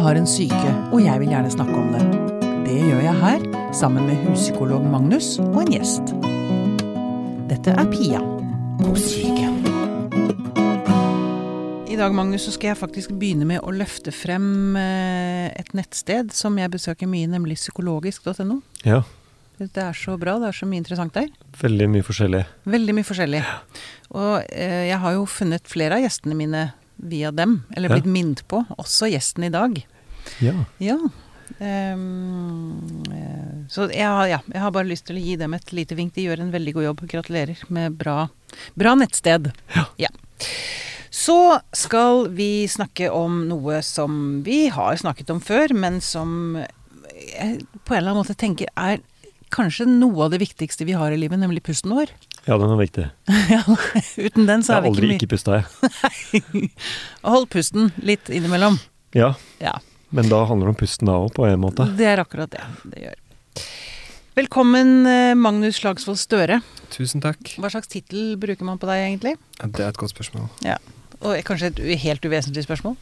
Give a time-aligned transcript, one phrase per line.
[0.00, 2.02] har en syke, og jeg vil gjerne snakke om det.
[2.66, 3.44] Det gjør jeg her,
[3.76, 6.12] sammen med huspsykolog Magnus og en gjest.
[7.50, 8.20] Dette er Pia
[8.80, 9.48] på syke.
[11.90, 16.30] I dag Magnus, så skal jeg faktisk begynne med å løfte frem eh, et nettsted
[16.36, 18.60] som jeg besøker mye, nemlig psykologisk.no.
[18.86, 19.02] Ja,
[19.60, 21.26] Det er så bra, det er så mye interessant der.
[21.60, 22.44] veldig mye forskjellig.
[22.64, 23.42] Veldig mye forskjellig.
[24.16, 26.62] Og eh, jeg har jo funnet flere av gjestene mine
[27.02, 27.96] via dem, eller Ja.
[27.98, 28.64] blitt minnet på.
[28.78, 29.80] Også gjesten i dag.
[30.40, 30.54] Ja.
[30.78, 30.98] Ja.
[31.58, 31.96] Eh,
[33.70, 36.14] så jeg har, ja, jeg har bare lyst til å gi dem et lite vink.
[36.16, 37.04] De gjør en veldig god jobb.
[37.10, 38.28] Gratulerer med bra,
[38.78, 39.52] bra nettsted.
[40.00, 40.10] Ja.
[41.10, 46.56] Så skal vi snakke om noe som vi har snakket om før, men som
[47.20, 49.02] jeg på en eller annen måte tenker er
[49.50, 52.12] kanskje noe av det viktigste vi har i livet, nemlig pusten vår.
[52.50, 53.06] Ja, den er viktig.
[53.54, 53.62] Ja,
[54.18, 56.70] uten den så er har vi ikke mye Jeg har aldri ikke pusta, jeg.
[57.26, 58.76] Hold pusten litt innimellom.
[59.16, 59.76] Ja, Ja.
[60.10, 61.86] men da handler det om pusten da òg, på en måte.
[61.98, 63.18] Det er akkurat det det gjør.
[64.38, 66.60] Velkommen, eh, Magnus Slagsvold Støre.
[66.94, 67.40] Tusen takk.
[67.58, 69.34] Hva slags tittel bruker man på deg, egentlig?
[69.60, 70.48] Ja, det er et godt spørsmål.
[70.64, 70.76] Ja.
[71.20, 72.96] Og kanskje et helt uvesentlig spørsmål?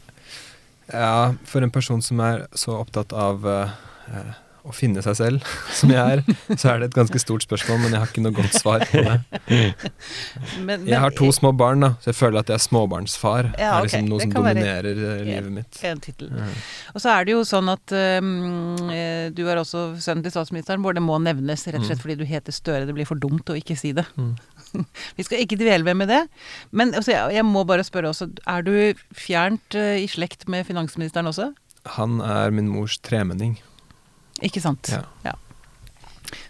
[0.91, 4.33] Ja, for en person som er så opptatt av eh,
[4.67, 5.45] å finne seg selv,
[5.79, 6.21] som jeg er,
[6.59, 9.03] så er det et ganske stort spørsmål, men jeg har ikke noe godt svar på
[9.05, 9.17] det.
[10.67, 13.49] Men, Jeg har to små barn, da, så jeg føler at jeg er småbarnsfar.
[13.59, 15.79] Ja, er liksom noe som kan være- dominerer eh, livet mitt.
[15.87, 16.29] En tittel.
[16.35, 16.47] Ja.
[16.93, 18.89] Og så er det jo sånn at um,
[19.35, 22.03] du er også sønnen til statsministeren, hvor det må nevnes, rett og slett Mm.
[22.05, 22.85] fordi du heter Støre.
[22.87, 24.05] Det blir for dumt å ikke si det.
[24.19, 24.35] Mm.
[25.17, 26.21] Vi skal ikke dvele ved med det.
[26.71, 28.73] Men altså, jeg, jeg må bare spørre også, er du
[29.17, 31.49] fjernt uh, i slekt med finansministeren også?
[31.97, 33.57] Han er min mors tremenning.
[34.45, 34.91] Ikke sant?
[35.25, 35.33] Ja.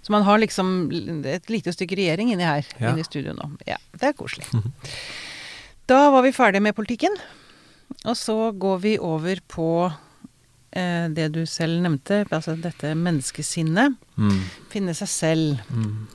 [0.03, 0.89] Så man har liksom
[1.25, 2.91] et lite stykke regjering inni her, Ja.
[2.91, 3.49] inni studio nå.
[3.67, 4.45] Ja, det er koselig.
[5.89, 7.15] Da var vi ferdige med politikken.
[8.05, 9.65] Og så går vi over på
[10.71, 13.95] eh, det du selv nevnte, altså dette menneskesinnet.
[14.22, 14.35] Mm.
[14.69, 15.63] Finne seg selv.
[15.73, 16.05] Mm.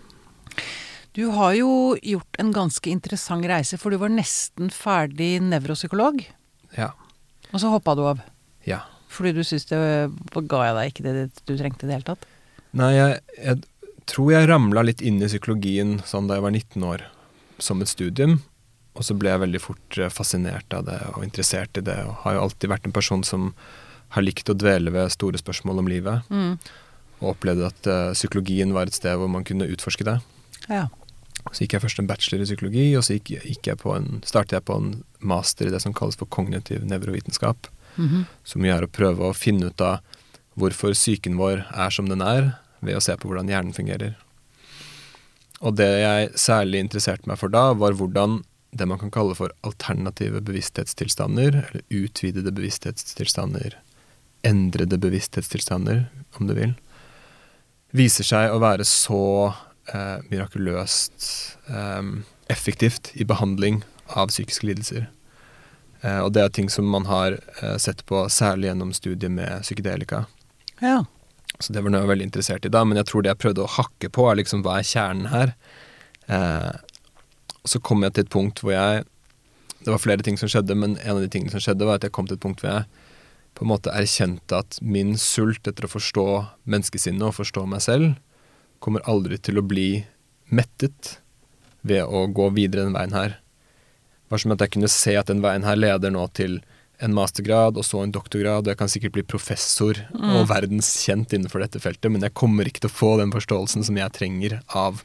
[1.19, 6.23] Du har jo gjort en ganske interessant reise, for du var nesten ferdig nevropsykolog,
[6.79, 6.93] Ja.
[7.53, 8.23] og så hoppa du av.
[8.67, 8.81] Ja.
[9.15, 11.15] Fordi du syns det ga jeg deg ikke det
[11.47, 12.27] du trengte i det hele tatt.
[12.75, 13.61] Nei, jeg, jeg
[14.11, 17.07] tror jeg ramla litt inn i psykologien sånn da jeg var 19 år,
[17.63, 18.41] som et studium.
[18.95, 21.97] Og så ble jeg veldig fort eh, fascinert av det og interessert i det.
[22.07, 23.53] Og har jo alltid vært en person som
[24.15, 26.29] har likt å dvele ved store spørsmål om livet.
[26.31, 26.59] Mm.
[27.23, 30.19] Og opplevde at uh, psykologien var et sted hvor man kunne utforske det.
[30.69, 30.87] Ja.
[31.51, 34.21] Så gikk jeg først en bachelor i psykologi, og så gikk, gikk jeg på en,
[34.27, 37.69] startet jeg på en master i det som kalles for kognitiv nevrovitenskap.
[37.97, 38.27] Mhm.
[38.45, 40.01] Som gjør å prøve å finne ut av
[40.59, 44.15] hvorfor psyken vår er som den er, ved å se på hvordan hjernen fungerer.
[45.65, 48.43] Og det jeg særlig interesserte meg for da, var hvordan
[48.75, 53.79] det man kan kalle for alternative bevissthetstilstander, eller utvidede bevissthetstilstander,
[54.45, 56.05] endrede bevissthetstilstander,
[56.39, 56.75] om du vil,
[57.95, 59.55] viser seg å være så
[59.95, 61.29] eh, mirakuløst
[61.71, 62.11] eh,
[62.53, 65.07] effektivt i behandling av psykiske lidelser.
[66.05, 69.65] Eh, og det er ting som man har eh, sett på særlig gjennom studiet med
[69.67, 70.27] psykedelika.
[70.83, 71.03] ja.
[71.63, 73.41] Så det var noe jeg var veldig interessert i da, men jeg tror det jeg
[73.45, 75.53] prøvde å hakke på, er liksom hva er kjernen her?
[76.27, 76.73] Eh,
[77.65, 79.05] så kom jeg til et punkt hvor jeg
[79.85, 82.07] Det var flere ting som skjedde, men en av de tingene som skjedde, var at
[82.07, 82.87] jeg kom til et punkt hvor jeg
[83.55, 86.25] på en måte erkjente at min sult etter å forstå
[86.65, 88.15] menneskesinnet og forstå meg selv,
[88.81, 90.07] kommer aldri til å bli
[90.49, 91.19] mettet
[91.85, 93.37] ved å gå videre den veien her.
[94.33, 96.61] Var som at jeg kunne se at den veien her leder nå til
[97.03, 101.61] en mastergrad og så en doktorgrad, og jeg kan sikkert bli professor og verdenskjent innenfor
[101.65, 105.03] dette feltet, men jeg kommer ikke til å få den forståelsen som jeg trenger av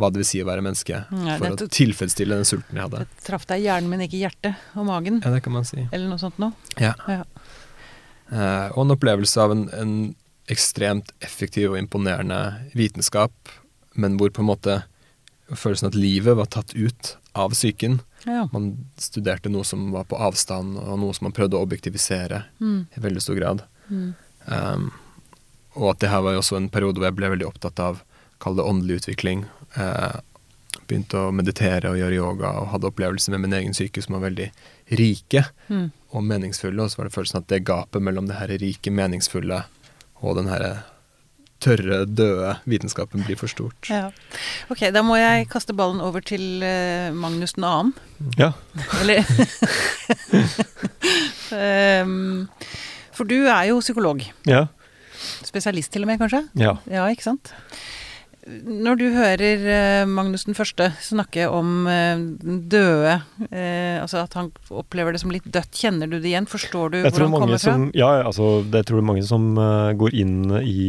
[0.00, 2.86] hva det vil si å være menneske, ja, for det- å tilfredsstille den sulten jeg
[2.86, 3.02] hadde.
[3.04, 5.20] Det traff deg i hjernen, men ikke hjertet og magen.
[5.22, 5.84] Ja, det kan man si.
[5.92, 6.54] Eller noe sånt noe.
[6.80, 6.94] Ja.
[7.06, 7.24] Ja.
[8.32, 10.14] Uh, og en opplevelse av en, en
[10.48, 12.38] ekstremt effektiv og imponerende
[12.74, 13.32] vitenskap,
[13.94, 14.78] men hvor på en måte
[15.52, 18.00] følelsen at livet var tatt ut av psyken.
[18.26, 18.48] Ja.
[18.52, 22.86] Man studerte noe som var på avstand, og noe som man prøvde å objektivisere Mm.
[22.96, 23.62] i veldig stor grad.
[23.90, 24.14] Mm.
[24.46, 24.90] Um,
[25.74, 28.02] og at det her var jo også en periode hvor jeg ble veldig opptatt av
[28.40, 29.46] kall det åndelig utvikling.
[29.76, 30.20] Uh,
[30.88, 34.28] begynte å meditere og gjøre yoga og hadde opplevelser med min egen syke som var
[34.30, 34.50] veldig
[34.98, 35.90] rike Mm.
[36.12, 36.82] og meningsfulle.
[36.82, 39.64] Og så var det følelsen at det gapet mellom det her rike, meningsfulle
[40.22, 40.84] og den her
[41.62, 43.88] tørre, døde vitenskapen blir for stort.
[43.90, 44.10] Ja.
[44.72, 47.94] Ok, da må jeg kaste ballen over til eh, Magnus den annen.
[48.38, 48.52] Ja.
[49.00, 49.24] Eller
[52.02, 52.46] um,
[53.16, 54.24] For du er jo psykolog.
[54.48, 54.66] Ja.
[55.46, 56.46] Spesialist til og med, kanskje?
[56.58, 56.78] Ja.
[56.90, 57.52] Ja, ikke sant?
[58.42, 62.18] Når du hører eh, Magnus den første snakke om eh,
[62.72, 63.20] døde,
[63.52, 66.48] eh, altså at han opplever det som litt dødt, kjenner du det igjen?
[66.50, 67.76] Forstår du hvor han kommer fra?
[67.76, 69.54] som, ja, altså, det tror jeg mange som
[70.00, 70.82] går inn i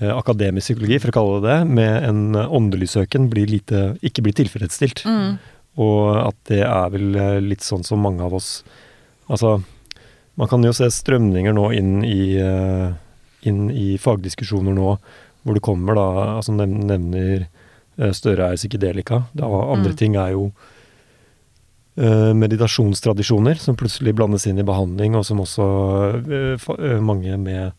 [0.00, 4.22] akademisk psykologi, for å kalle det det, med en uh, åndelig søken, blir lite, ikke
[4.22, 5.02] blir tilfredsstilt.
[5.08, 5.38] Mm.
[5.78, 8.64] Og at det er vel eh, litt sånn som mange av oss
[9.30, 9.58] Altså,
[10.40, 12.88] man kan jo se strømninger nå inn i, eh,
[13.46, 14.96] inn i fagdiskusjoner nå,
[15.44, 16.06] hvor det kommer da
[16.38, 19.24] Altså nev- nevner eh, Støre er psykedelika.
[19.36, 19.96] Det andre Mm.
[20.00, 20.48] ting er jo
[21.98, 25.68] eh, meditasjonstradisjoner som plutselig blandes inn i behandling, og som også
[26.24, 27.72] eh, eh, mange med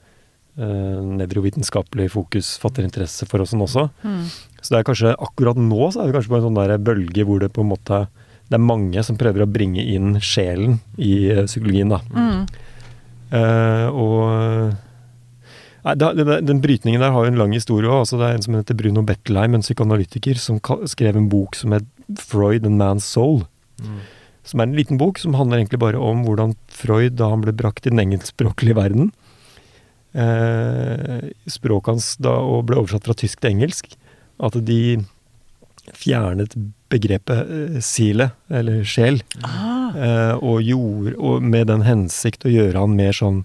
[0.60, 3.88] eh, nevrovitenskapelig fokus fatter interesse for oss også.
[4.04, 4.24] Mm.
[4.60, 7.26] Så det er kanskje akkurat nå så er det kanskje på en sånn der bølge
[7.28, 8.08] hvor det på en måte
[8.50, 12.02] Det er mange som prøver å bringe inn sjelen i eh, psykologien, da.
[12.10, 12.46] Mm.
[13.40, 14.78] Eh, og
[15.80, 18.02] Nei, det, Den brytningen der har jo en lang historie òg.
[18.04, 20.60] Altså det er en som heter Bruno Bettelheim, en psykoanalytiker, som
[20.92, 23.46] skrev en bok som het 'Freud and Man's Soul'.
[24.44, 27.54] Som er en liten bok som handler egentlig bare om hvordan Freud, da han ble
[27.54, 29.14] brakt i den engelskspråklige verden
[30.14, 33.96] eh, Språket hans da og ble oversatt fra tysk til engelsk.
[34.40, 34.82] At de
[36.00, 36.54] fjernet
[36.90, 42.78] begrepet eh, sile, eller sjel, Ah, eh, og, gjorde, og med den hensikt å gjøre
[42.84, 43.44] han mer sånn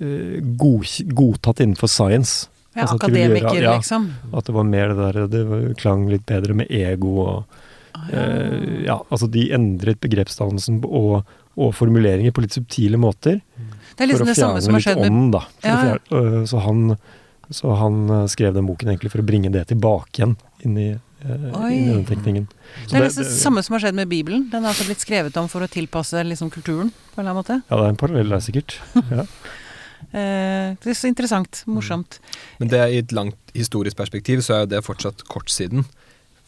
[0.00, 2.48] eh, god, godtatt innenfor science.
[2.74, 3.76] ja, Altså, akademiker, gjøre- ja.
[3.78, 4.10] liksom.
[4.32, 7.44] At det var mer det der Det klang litt bedre med ego og
[7.98, 11.24] Ah, Eh, ja, altså de endret begrepsdannelsen og,
[11.58, 13.40] og formuleringer på litt subtile måter.
[13.98, 15.42] Det er liksom det samme som har skjedd med ånd, da.
[15.58, 16.82] For Ja, å fjerne, øh, så, han,
[17.50, 20.88] så han øh, skrev den boken egentlig for å bringe det tilbake igjen inn i,
[20.94, 22.46] øh, inn i tenkningen.
[22.84, 24.46] Så Det er liksom det samme som har skjedd med Bibelen.
[24.52, 27.42] Den er altså blitt skrevet om for å tilpasse liksom, kulturen, på en eller annen
[27.42, 27.58] måte.
[27.66, 28.78] Ja, det er en parallell der, sikkert.
[29.18, 29.26] Ja.
[30.14, 31.64] Eh, det er så interessant.
[31.66, 32.20] Morsomt.
[32.60, 35.88] Men det er i et langt historisk perspektiv så er jo det fortsatt kort siden.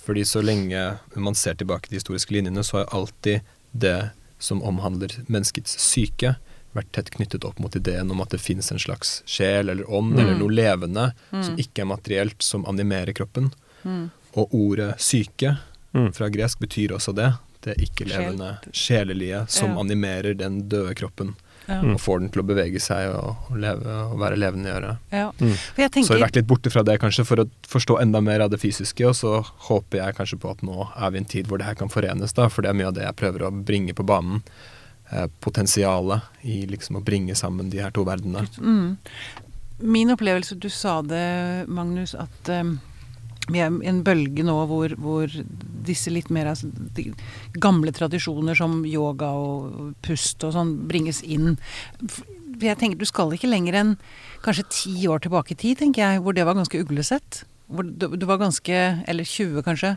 [0.01, 0.85] Fordi så lenge
[1.19, 3.43] man ser tilbake de historiske linjene, så er alltid
[3.73, 6.37] det som omhandler menneskets syke,
[6.75, 10.15] vært tett knyttet opp mot ideen om at det finnes en slags sjel eller ånd
[10.15, 10.21] Mm.
[10.21, 11.43] eller noe levende Mm.
[11.45, 13.53] som ikke er materielt, som animerer kroppen.
[13.85, 14.11] Mm.
[14.37, 15.59] Og ordet syke
[15.95, 16.13] Mm.
[16.15, 17.33] fra gresk betyr også det.
[17.63, 19.81] Det ikke-levende, sjelelige, som Ja.
[19.81, 21.35] animerer den døde kroppen.
[21.69, 21.83] Ja.
[21.83, 21.95] Mm.
[21.95, 24.99] Og får den til å bevege seg og, og, leve, og være levendegjørende.
[25.13, 25.31] ja.
[25.39, 25.53] Mm.
[25.53, 28.51] Så jeg har vært litt borte fra det kanskje for å forstå enda mer av
[28.51, 31.47] det fysiske, og så håper jeg kanskje på at nå er vi i en tid
[31.47, 33.65] hvor det her kan forenes, da, for det er mye av det jeg prøver å
[33.65, 34.43] bringe på banen.
[35.11, 38.47] Eh, potensialet i liksom å bringe sammen de her to verdenene.
[38.59, 38.97] mm.
[39.81, 42.75] Min opplevelse, du sa det, Magnus, at um,
[43.49, 45.33] vi er i en bølge nå hvor, hvor
[45.89, 46.69] disse litt mer altså,
[47.57, 51.57] gamle tradisjoner som yoga og pust og sånn bringes inn.
[52.61, 53.95] Jeg tenker Du skal ikke lenger enn
[54.45, 57.43] kanskje ti år tilbake i tid, tenker jeg, hvor det var ganske uglesett.
[57.73, 58.77] Hvor det, det var ganske
[59.09, 59.97] Eller 20, kanskje.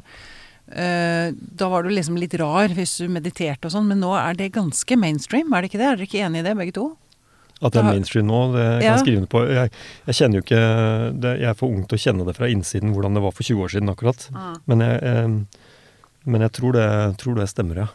[0.72, 4.38] Eh, da var du liksom litt rar hvis du mediterte og sånn, men nå er
[4.40, 5.88] det ganske mainstream, er det ikke det?
[5.90, 6.86] Er dere ikke enig i det, begge to?
[7.64, 8.94] At det er mainstream nå, det kan Ja.
[8.96, 9.42] jeg skrive under på.
[9.48, 9.72] Jeg,
[10.08, 10.64] jeg kjenner jo ikke
[11.22, 13.44] det, Jeg er for ung til å kjenne det fra innsiden hvordan det var for
[13.44, 14.26] 20 år siden akkurat.
[14.68, 15.28] Men jeg, eh,
[16.26, 17.88] men jeg tror, det, tror det stemmer, ja.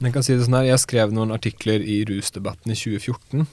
[0.00, 3.46] Jeg kan si det sånn her, jeg skrev noen artikler i rusdebatten i 2014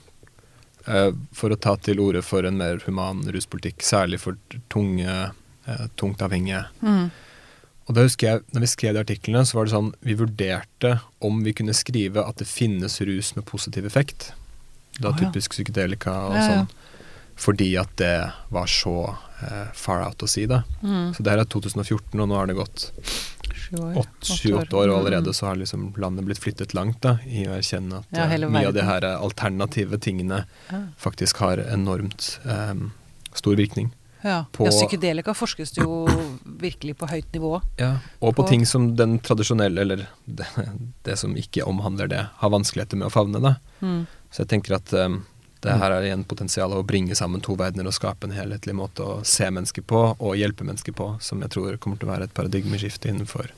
[0.87, 4.35] eh, for å ta til orde for en mer human ruspolitikk, særlig for
[4.71, 5.31] tunge,
[5.67, 6.65] eh, tungt avhengige.
[6.81, 7.11] Mm.
[7.87, 10.93] Og da husker jeg, når vi skrev de artiklene, så var det sånn Vi vurderte
[11.21, 14.31] om vi kunne skrive at det finnes rus med positiv effekt.
[14.99, 15.25] Da Å, ja.
[15.27, 16.67] typisk psykedelika og Ja, sånn.
[17.35, 18.93] Fordi at det var så
[19.41, 20.61] eh, far out å si det.
[20.83, 21.15] Mm.
[21.15, 22.91] Så det her er 2014, og nå har det gått
[23.53, 24.99] sju-åtte 28 år, og Mm.
[24.99, 28.47] allerede så har liksom landet blitt flyttet langt da, i å erkjenne at Ja, eh,
[28.47, 30.45] mye av de her alternative tingene
[30.97, 32.73] faktisk har enormt eh,
[33.33, 33.91] stor virkning.
[34.23, 34.45] Ja.
[34.53, 36.05] på- ja, psykedelika forskes det jo
[36.43, 37.57] virkelig på høyt nivå.
[37.79, 40.47] Ja, og på På- ting som den tradisjonelle, eller det,
[41.07, 43.41] det som ikke omhandler det, har vanskeligheter med å favne.
[43.43, 43.55] Da.
[43.81, 44.05] Mm.
[44.31, 45.21] Så jeg tenker at um,
[45.63, 49.05] det her er igjen potensial å bringe sammen to verdener og skape en helhetlig måte
[49.05, 52.27] å se mennesker på, og hjelpe mennesker på, som jeg tror kommer til å være
[52.27, 53.53] et paradigmeskifte innenfor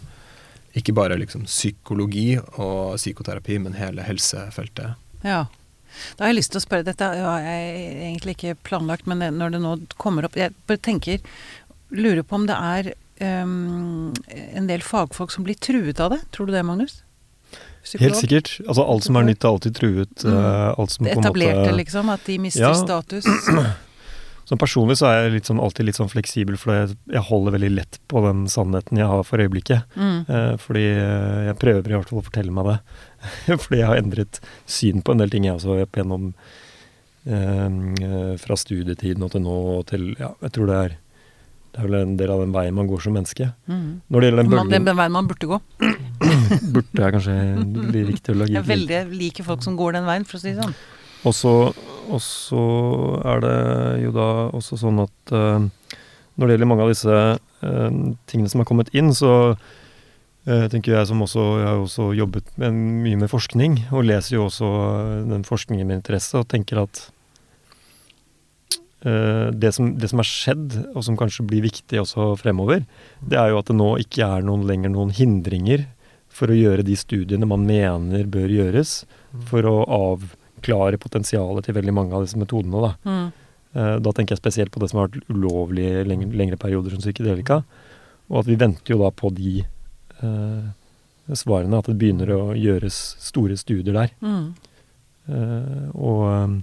[0.76, 5.00] ikke bare liksom psykologi og psykoterapi, men hele helsefeltet.
[5.24, 5.46] Ja.
[6.18, 9.56] Da har jeg lyst til å spørre, dette har jeg egentlig ikke planlagt, men når
[9.56, 11.22] det nå kommer opp Jeg bare tenker,
[11.94, 12.94] lurer på om det er
[13.44, 16.22] um, en del fagfolk som blir truet av det.
[16.36, 17.02] Tror du det, Magnus?
[17.86, 18.10] Psykolog?
[18.10, 18.54] Helt sikkert.
[18.66, 20.24] Altså alt som er nytt er alltid truet.
[20.26, 20.38] Mm.
[20.38, 22.74] eh, alt som etablerte, måte liksom, at de mister Ja.
[22.74, 23.28] status.
[24.46, 27.70] Som personlig så er jeg litt sånn, alltid litt sånn fleksibel, for jeg, holder veldig
[27.80, 29.96] lett på den sannheten jeg har for øyeblikket.
[29.98, 30.20] Mm.
[30.30, 32.76] Eh, fordi jeg prøver i hvert fall å fortelle meg det.
[33.64, 34.38] fordi jeg har endret
[34.70, 36.30] syn på en del ting jeg også gjennom
[37.26, 40.96] eh, fra studietiden og til nå og til Ja, jeg tror det er
[41.76, 43.50] Det er vel en del av den veien man går som menneske.
[43.68, 43.88] Mm.
[44.08, 45.58] Når det gjelder den Man, Den veien man burde gå.
[46.76, 47.34] Burde er kanskje
[47.92, 50.64] riktig å lage Jeg veldig liker folk som går den veien, for å si det
[50.64, 50.76] sånn.
[51.28, 51.54] Og så,
[52.08, 52.66] og så
[53.28, 53.58] er det
[54.06, 55.66] jo da også sånn at uh,
[56.36, 57.98] når det gjelder mange av disse uh,
[58.30, 62.56] tingene som har kommet inn, så uh, tenker jeg som også Jeg har også jobbet
[62.62, 64.72] med, mye med forskning, og leser jo også
[65.34, 67.10] den forskningen med interesse, og tenker at
[69.06, 72.88] det, som, det som er skjedd, og som kanskje blir viktig også fremover,
[73.22, 75.84] det er jo at det nå ikke er noen lenger noen hindringer
[76.36, 79.04] for å gjøre de studiene man mener bør gjøres,
[79.48, 82.82] for å avklare potensialet til veldig mange av disse metodene.
[82.88, 83.28] Da, Mm.
[83.76, 86.96] Eh, da tenker jeg spesielt på det som har vært ulovlig i lengre, lengre perioder
[86.96, 87.64] som psykedelika.
[88.32, 89.66] Og at vi venter jo da på de
[90.24, 90.70] eh,
[91.36, 94.14] svarene, at det begynner å gjøres store studier der.
[94.24, 94.46] Mm.
[95.28, 96.56] Eh, og, eh,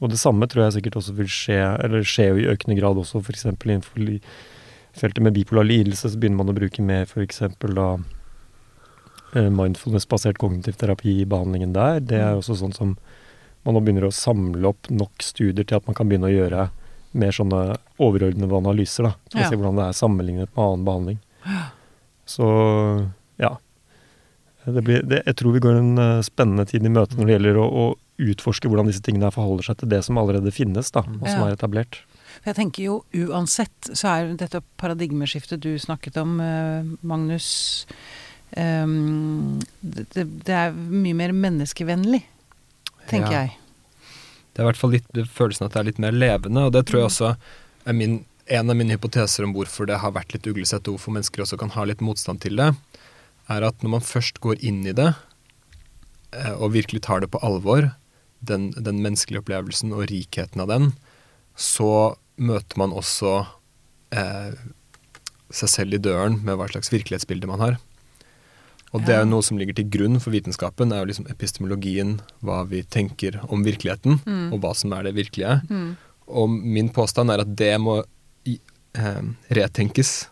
[0.00, 2.98] og det samme tror jeg sikkert også vil skje, eller skjer jo i økende grad
[3.00, 3.44] også f.eks.
[3.50, 4.20] innenfor
[4.98, 7.40] feltet med bipolar lidelse, så begynner man å bruke mer f.eks.
[7.60, 7.88] da
[9.36, 12.00] eh, mindfulness-basert kognitiv terapi i behandlingen der.
[12.00, 12.96] Det er også sånn som
[13.66, 16.68] man nå begynner å samle opp nok studier til at man kan begynne å gjøre
[17.18, 17.62] mer sånne
[18.04, 19.14] overordnede analyser, da.
[19.32, 19.46] For Ja.
[19.46, 21.18] å se hvordan det er sammenlignet med annen behandling.
[22.28, 22.46] Så
[23.40, 23.56] ja.
[24.68, 27.34] Det blir, det, jeg tror vi går en eh, spennende tid i møte når det
[27.38, 27.84] gjelder å, å
[28.18, 31.48] utforske hvordan disse tingene forholder seg til det som allerede finnes, da, og som Ja.
[31.48, 32.00] er etablert.
[32.42, 37.86] For jeg tenker jo uansett så er dette paradigmeskiftet du snakket om, eh, Magnus
[38.56, 40.06] um, det,
[40.44, 42.22] det, er mye mer menneskevennlig,
[43.08, 43.40] tenker Ja.
[43.46, 43.56] jeg.
[44.54, 46.86] Det er i hvert fall litt følelsen at det er litt mer levende, og det
[46.86, 47.36] tror jeg også
[47.86, 51.14] er min, en av mine hypoteser om hvorfor det har vært litt uglesett, og hvorfor
[51.14, 52.74] mennesker også kan ha litt motstand til det,
[53.48, 55.14] er at når man først går inn i det,
[56.32, 57.92] eh, og virkelig tar det på alvor,
[58.40, 60.92] den, den menneskelige opplevelsen og rikheten av den,
[61.58, 63.32] så møter man også
[64.14, 64.54] eh,
[65.50, 67.78] seg selv i døren med hva slags virkelighetsbilde man har.
[68.94, 72.14] Og det er jo noe som ligger til grunn for vitenskapen, er jo liksom epistemologien,
[72.40, 74.52] hva vi tenker om virkeligheten, Mm.
[74.54, 75.58] og hva som er det virkelige.
[75.68, 75.96] Mm.
[76.28, 77.98] Og min påstand er at det må
[78.48, 80.28] eh, retenkes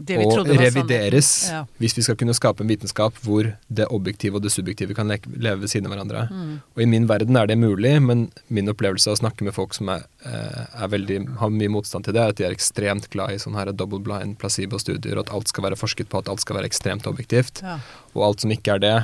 [0.00, 1.30] og revideres.
[1.50, 1.64] Ja.
[1.80, 5.30] hvis vi skal kunne skape en vitenskap hvor det objektive og det subjektive kan leke,
[5.36, 6.26] leve ved siden av hverandre.
[6.30, 6.54] Mm.
[6.76, 9.76] Og i min verden er det mulig, men min opplevelse av å snakke med folk
[9.76, 13.10] som er, eh, er veldig, har mye motstand til det, er at de er ekstremt
[13.10, 16.28] glad i sånne her double blind placebo-studier, og at alt skal være forsket på, at
[16.28, 17.62] alt skal være ekstremt objektivt.
[17.62, 17.78] Ja.
[18.14, 18.98] Og alt som ikke er det,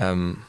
[0.00, 0.42] um,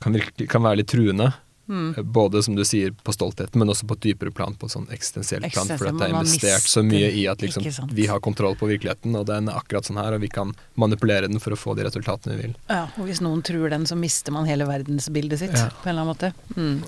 [0.00, 1.32] kan, virke, kan være litt truende.
[1.70, 1.94] Mm.
[1.96, 4.88] Eh, Både som du sier på stoltheten, men også på et dypere plan, på sånn
[4.90, 5.70] eksistensielt plan.
[5.78, 9.14] For at det er investert så mye i at liksom, vi har kontroll på virkeligheten,
[9.16, 11.86] og den er akkurat sånn her, og vi kan manipulere den for å få de
[11.86, 12.56] resultatene vi vil.
[12.68, 12.88] ja.
[12.98, 15.68] Og hvis noen tror den, så mister man hele verdensbildet sitt Ja.
[15.82, 16.34] på en eller annen måte.
[16.56, 16.82] Mm.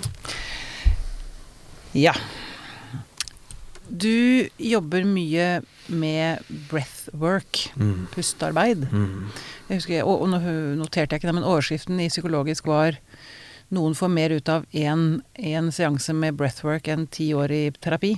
[1.95, 2.15] Ja.
[3.89, 5.63] Du jobber mye
[5.93, 6.39] med
[6.71, 7.67] breathwork,
[8.15, 8.87] pustearbeid.
[9.69, 10.31] Jeg husker, og, og
[10.79, 12.97] noterte jeg ikke det, men overskriften i psykologisk var
[13.73, 18.13] noen får mer ut av én seanse med breathwork enn ti år i terapi.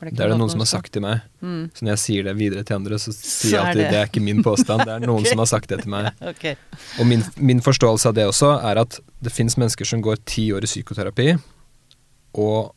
[0.00, 1.20] Det, Det er det noen som har sagt til meg.
[1.44, 1.68] Mm.
[1.76, 3.98] Så når jeg sier det videre til andre, så sier jeg at alltid det- det
[4.00, 5.30] er ikke min påstand, det er noen okay.
[5.30, 6.10] som har sagt det til meg.
[6.32, 6.56] okay.
[6.98, 10.50] Og min, min forståelse av det også er at det fins mennesker som går ti
[10.52, 11.28] år i psykoterapi
[12.34, 12.74] og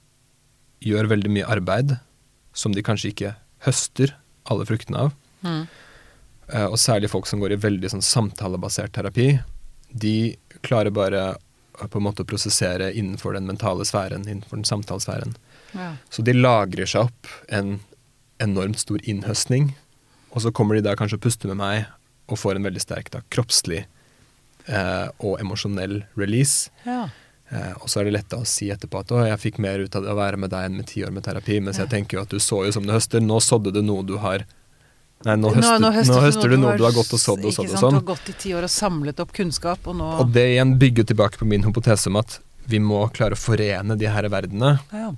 [0.85, 1.97] gjør veldig mye arbeid
[2.53, 3.33] som de kanskje ikke
[3.65, 4.13] høster
[4.45, 5.15] alle fruktene av.
[5.41, 5.65] Mm.
[6.53, 9.39] Uh, og særlig folk som går i veldig sånn samtalebasert terapi.
[9.91, 11.35] De klarer bare
[11.77, 15.35] på en måte å prosessere innenfor den mentale sfæren, innenfor den samtalesfæren.
[15.75, 15.91] Ja.
[16.09, 17.79] Så de lagrer seg opp en
[18.43, 19.75] enormt stor innhøstning,
[20.33, 21.85] og så kommer de da kanskje og puster med meg
[22.27, 23.85] og får en veldig sterk da, kroppslig
[24.65, 26.73] eh, og emosjonell release.
[26.87, 27.07] ja.
[27.49, 29.95] Eh, og så er det lett å si etterpå at 'å, jeg fikk mer ut
[29.95, 32.17] av det å være med deg enn med ti år med terapi', mens jeg tenker
[32.17, 33.23] jo at du så jo som du høster.
[33.23, 34.43] Nå sådde du noe du har
[35.25, 35.89] Nei, nå høster, nå
[36.21, 37.95] høster, du noe du har gått og sådd og sådd og sånn.
[37.95, 40.75] Du har gått i ti år og samlet opp kunnskap, og nå Og det igjen
[40.77, 44.79] bygger tilbake på min hypotese om at vi må klare å forene de her verdenene.
[44.93, 45.13] ja.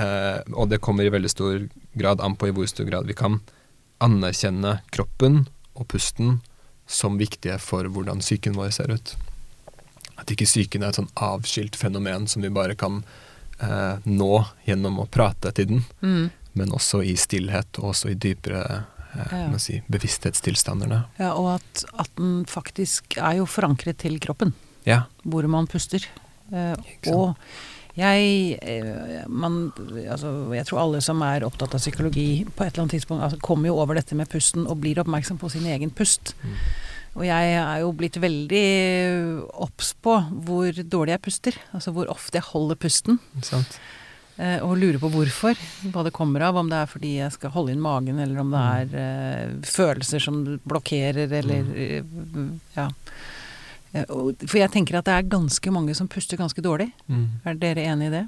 [0.00, 1.68] Eh, og det kommer i veldig stor
[1.98, 3.40] grad an på i hvor stor grad vi kan
[4.00, 6.38] anerkjenne kroppen og pusten
[6.88, 9.16] som viktige for hvordan psyken vår ser ut.
[10.16, 13.02] At ikke psyken er et sånn avskilt fenomen som vi bare kan
[13.60, 16.30] eh, nå gjennom å prate til den, Mm.
[16.54, 18.84] men også i stillhet og også i dypere
[19.16, 19.58] Ja.
[19.58, 21.04] si, bevissthetstilstandene.
[21.18, 24.54] ja, og at, at den faktisk er jo forankret til kroppen,
[24.86, 25.02] Ja.
[25.24, 26.04] hvor man puster.
[26.52, 26.74] Eh,
[27.12, 27.34] og
[27.96, 29.72] jeg eh, man,
[30.08, 33.38] altså, Jeg tror alle som er opptatt av psykologi på et eller annet tidspunkt, altså,
[33.42, 36.34] kommer jo over dette med pusten og blir oppmerksom på sin egen pust.
[36.42, 36.54] Mm.
[37.18, 38.66] Og jeg er jo blitt veldig
[39.58, 40.14] obs på
[40.46, 41.56] hvor dårlig jeg puster.
[41.74, 43.18] Altså hvor ofte jeg holder pusten.
[43.42, 43.80] Sant?
[44.40, 45.58] Eh, og lurer på hvorfor.
[45.92, 46.58] Hva det kommer av.
[46.60, 50.24] Om det er fordi jeg skal holde inn magen, eller om det er eh, følelser
[50.24, 52.02] som blokkerer, eller eh,
[52.78, 52.88] ja.
[53.90, 56.92] For jeg tenker at det er ganske mange som puster ganske dårlig.
[57.10, 57.26] Mm.
[57.44, 58.26] Er dere enig i det?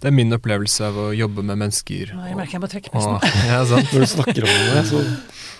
[0.00, 2.10] Det er min opplevelse av å jobbe med mennesker.
[2.16, 3.38] Nå, jeg merker jeg må trekke og, pusten.
[3.52, 3.92] ja, sant.
[3.92, 5.02] Når du snakker om det, så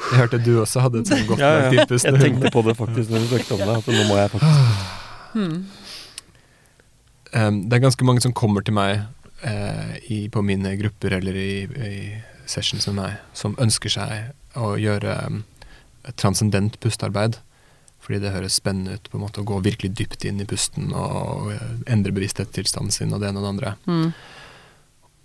[0.05, 1.71] Jeg hørte du også hadde et sånt godt ja, ja.
[1.73, 2.09] innpust.
[2.11, 5.01] Jeg tenkte på det faktisk når du snakket om det, at nå må jeg faktisk
[5.35, 5.65] Hmm.
[7.35, 9.01] Um, det er ganske mange som kommer til meg
[9.43, 11.97] eh, i, på mine grupper eller i, i
[12.47, 15.43] sessions med meg, som ønsker seg å gjøre um,
[16.05, 17.41] et transcendent pustearbeid.
[18.05, 20.93] Fordi det høres spennende ut på en måte å gå virkelig dypt inn i pusten
[20.93, 23.75] og eh, endre bevissthetstilstanden sin og det ene og det andre.
[23.88, 24.11] Mm.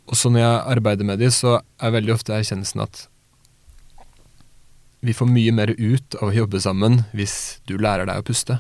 [0.10, 3.04] Og så når jeg arbeider med de, så er veldig ofte erkjennelsen at
[5.04, 7.36] vi får mye mer ut av å jobbe sammen hvis
[7.68, 8.60] du lærer deg å puste.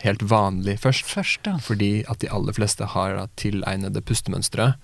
[0.00, 1.04] Helt vanlig først.
[1.04, 1.58] Først, ja.
[1.60, 4.74] Fordi at de aller fleste har da tilegnede pustemønstre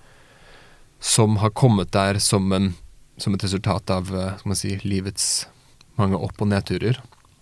[0.99, 2.71] som har kommet der som, en,
[3.17, 5.47] som et resultat av eh, si, livets
[5.97, 6.99] mange opp- og nedturer.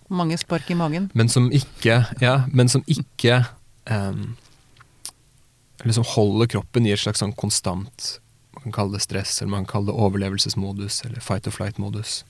[0.07, 1.09] Mange spark i magen.
[1.13, 3.45] Men som ikke Ja, men som ikke
[3.89, 4.35] em,
[5.83, 8.19] liksom holder kroppen i et slags sånn konstant
[8.53, 12.23] Man kan kalle det stress, eller man kan kalle det overlevelsesmodus, eller fight or flight-modus.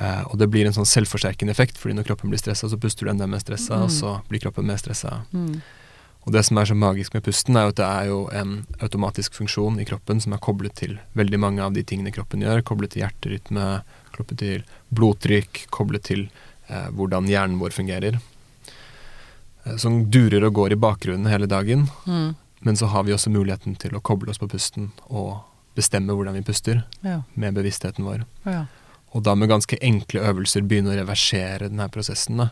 [0.00, 3.04] Eh, og det blir en sånn selvforsterkende effekt, fordi når kroppen blir stressa, så puster
[3.06, 3.82] du enda mer stressa, Mm.
[3.84, 5.24] og så blir kroppen mer stressa.
[5.34, 5.60] Mm.
[6.26, 8.66] Og det som er så magisk med pusten, er jo at det er jo en
[8.80, 12.62] automatisk funksjon i kroppen som er koblet til veldig mange av de tingene kroppen gjør.
[12.62, 16.28] Koblet til hjerterytme, koblet til blodtrykk, koblet til
[16.68, 18.20] eh, hvordan hjernen vår fungerer.
[19.64, 21.88] Eh, som durer og går i bakgrunnen hele dagen.
[22.06, 22.34] Mm.
[22.60, 25.38] Men så har vi også muligheten til å koble oss på pusten og
[25.76, 27.22] bestemme hvordan vi puster Ja.
[27.34, 28.24] med bevisstheten vår.
[28.46, 28.66] ja.
[29.12, 32.50] Og da med ganske enkle øvelser begynne å reversere denne prosessen, da.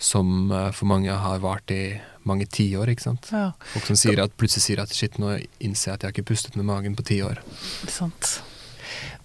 [0.00, 3.28] Som eh, for mange har vart i mange tiår, ikke sant.
[3.32, 3.50] ja.
[3.74, 6.28] Folk som sier at, plutselig sier at shit, nå innser jeg at jeg har ikke
[6.32, 7.40] pustet med magen på ti år.
[7.88, 8.40] Sant.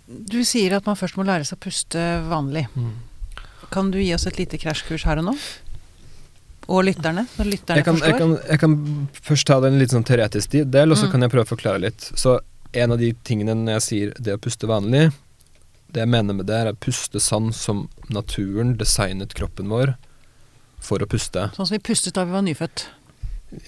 [0.07, 2.65] Du sier at man først må lære seg å puste vanlig.
[3.73, 5.35] Kan du gi oss et lite krasjkurs her og nå?
[6.71, 8.19] Og lytterne, når lytterne Jeg kan, jeg, forstår.
[8.19, 8.75] kan, jeg kan
[9.27, 11.11] først ta det en litt sånn teoretisk del, og så Mm.
[11.11, 12.07] kan jeg prøve å forklare litt.
[12.17, 12.39] Så
[12.73, 15.11] en av de tingene når jeg sier det å puste vanlig,
[15.95, 19.95] det jeg mener med det, er å puste sånn som naturen designet kroppen vår
[20.83, 21.47] for å puste.
[21.55, 22.85] Sånn som vi pustet da vi var nyfødt.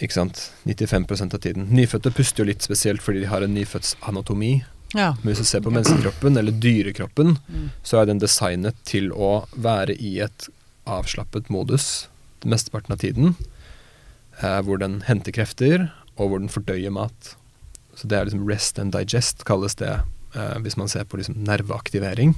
[0.04, 0.42] Ikke sant?
[0.68, 1.70] 95% av tiden.
[1.72, 4.52] Nyfødte puster jo litt spesielt fordi de har en nyfødtsanatomi.
[4.96, 5.13] Ja.
[5.22, 7.70] Men hvis du ser på menneskekroppen, eller dyrekroppen, Mm.
[7.84, 10.48] så er den designet til å være i et
[10.86, 12.08] avslappet modus
[12.42, 13.36] det mesteparten av tiden.
[14.42, 17.36] Eh, hvor den henter krefter, og hvor den fordøyer mat.
[17.96, 20.02] Så det er liksom rest and digest, kalles det
[20.38, 22.36] eh, hvis man ser på liksom nerveaktivering.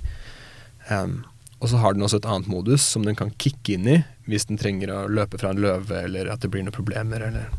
[0.90, 1.22] Um,
[1.60, 3.98] og så har den også et annet modus som den kan kicke inn i
[4.30, 7.50] hvis den trenger å løpe fra en løve, eller at det blir noen problemer, eller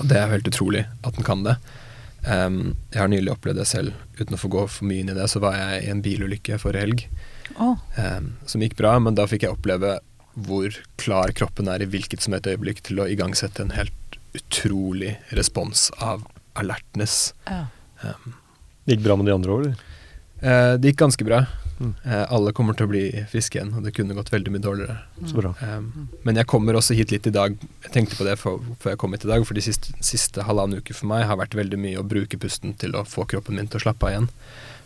[0.00, 1.58] Og det er helt utrolig at den kan det.
[2.24, 3.98] Um, jeg har nylig opplevd det selv.
[4.18, 6.58] Uten å få gå for mye inn i det, så var jeg i en bilulykke
[6.62, 7.04] forrige helg
[7.58, 7.76] oh.
[7.98, 9.98] um, som gikk bra, men da fikk jeg oppleve
[10.32, 15.18] hvor klar kroppen er i hvilket som helst øyeblikk til å igangsette en helt utrolig
[15.36, 16.24] respons av
[16.56, 17.34] alertness.
[17.50, 17.66] ja.
[18.02, 18.32] Em,
[18.84, 19.98] Det gikk bra med de andre òg, eller?
[20.42, 21.44] eh, det gikk ganske bra.
[21.82, 21.94] Mm.
[22.04, 24.96] Eh, alle kommer til å bli friske igjen, og det kunne gått veldig mye dårligere.
[25.26, 25.52] Så bra.
[25.62, 27.56] Um, men jeg kommer også hit litt i dag.
[27.86, 30.46] Jeg tenkte på det for, før jeg kom hit i dag, for de siste, siste
[30.46, 33.58] halvannen uke for meg har vært veldig mye å bruke pusten til å få kroppen
[33.58, 34.30] min til å slappe av igjen.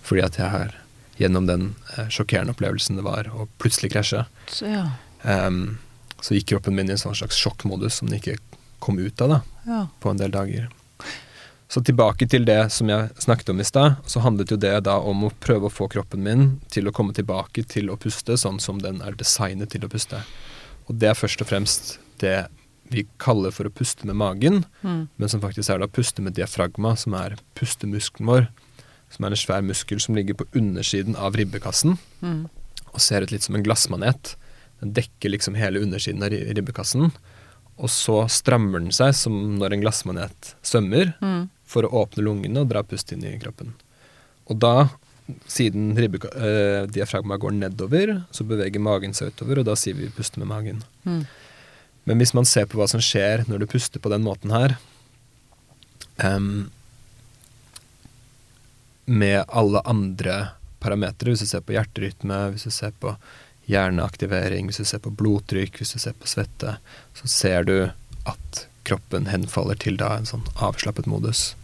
[0.06, 0.76] Fordi at jeg har
[1.20, 4.86] gjennom den eh, sjokkerende opplevelsen det var å plutselig krasje, Så, ja.
[5.24, 5.78] um,
[6.20, 8.38] så gikk kroppen min i en sånn slags sjokkmodus som den ikke
[8.84, 9.84] kom ut av da, ja.
[10.00, 10.68] på en del dager.
[11.68, 14.98] Så tilbake til det som jeg snakket om i stad, så handlet jo det da
[15.02, 18.60] om å prøve å få kroppen min til å komme tilbake til å puste sånn
[18.62, 20.20] som den er designet til å puste.
[20.86, 22.46] Og det er først og fremst det
[22.88, 25.08] vi kaller for å puste med magen, Mm.
[25.18, 28.46] men som faktisk er da puste med diafragma, som er pustemuskelen vår.
[29.10, 32.48] Som er en svær muskel som ligger på undersiden av ribbekassen Mm.
[32.94, 34.36] og ser ut litt som en glassmanet.
[34.80, 37.10] Den dekker liksom hele undersiden av ribbekassen.
[37.78, 41.50] Og så strammer den seg som når en glassmanet svømmer, Mm.
[41.66, 43.74] For å åpne lungene og dra pust inn i kroppen.
[44.46, 44.88] Og da,
[45.50, 50.12] siden ribbe, eh, diafragma går nedover, så beveger magen seg utover, og da sier vi
[50.14, 50.84] puste med magen.
[51.04, 51.24] Mm.
[52.06, 54.76] Men hvis man ser på hva som skjer når du puster på den måten her
[56.22, 56.68] um,
[59.10, 60.36] Med alle andre
[60.78, 63.16] parametere, hvis du ser på hjerterytme, hvis du ser på
[63.66, 66.76] hjerneaktivering, hvis du ser på blodtrykk, hvis du ser på svette,
[67.18, 67.76] så ser du
[68.26, 71.54] at kroppen henfaller til da en sånn avslappet modus.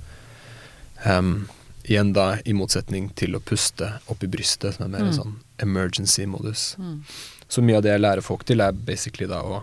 [1.07, 1.49] Um,
[1.87, 5.19] igjen da i motsetning til å puste opp i brystet, som er mer en Mm.
[5.19, 6.77] sånn emergency-modus.
[6.79, 7.01] Mm.
[7.49, 9.63] Så mye av det jeg lærer folk til, er basically da å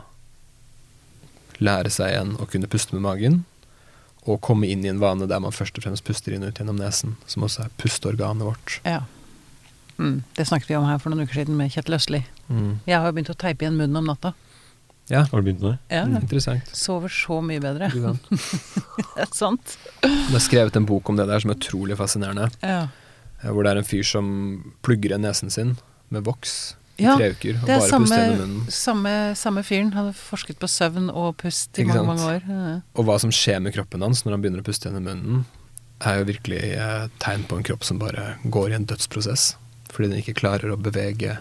[1.59, 3.39] lære seg igjen å kunne puste med magen,
[4.27, 6.59] og komme inn i en vane der man først og fremst puster inn og ut
[6.61, 8.79] gjennom nesen, som også er pusteorganet vårt.
[8.85, 9.01] Ja.
[9.97, 12.21] Mm, det snakket vi om her for noen uker siden med Kjetil Østli.
[12.49, 12.79] Mm.
[12.87, 14.33] Jeg har jo begynt å teipe igjen munnen om natta.
[15.09, 15.95] Ja, Har du begynt med det?
[15.95, 16.69] Ja, mm, interessant.
[16.77, 17.87] Sover så mye bedre.
[19.15, 19.77] Det er sant.
[20.03, 22.49] Det har skrevet en bok om det der som er utrolig fascinerende.
[22.61, 22.83] Ja.
[23.41, 24.27] eh, Hvor det er en fyr som
[24.85, 25.71] plugger igjen nesen sin
[26.13, 28.71] med voks i Ja, tre uker, og det er bare samme, puster gjennom munnen.
[28.75, 29.91] samme, samme fyren.
[29.95, 32.41] Hadde forsket på søvn og pust i Ikke mange, mange år.
[32.49, 32.73] Ja.
[32.99, 35.45] Og hva som skjer med kroppen hans når han begynner å puste gjennom munnen,
[36.05, 39.53] er jo virkelig et tegn på en kropp som bare går i en dødsprosess.
[39.91, 41.37] Fordi den ikke klarer å bevege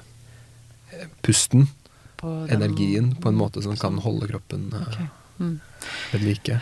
[0.95, 1.69] eh, pusten,
[2.19, 5.09] På den- energien, på en måte som kan holde kroppen eh, Ok.
[5.41, 5.61] Mm.
[6.13, 6.61] ved like.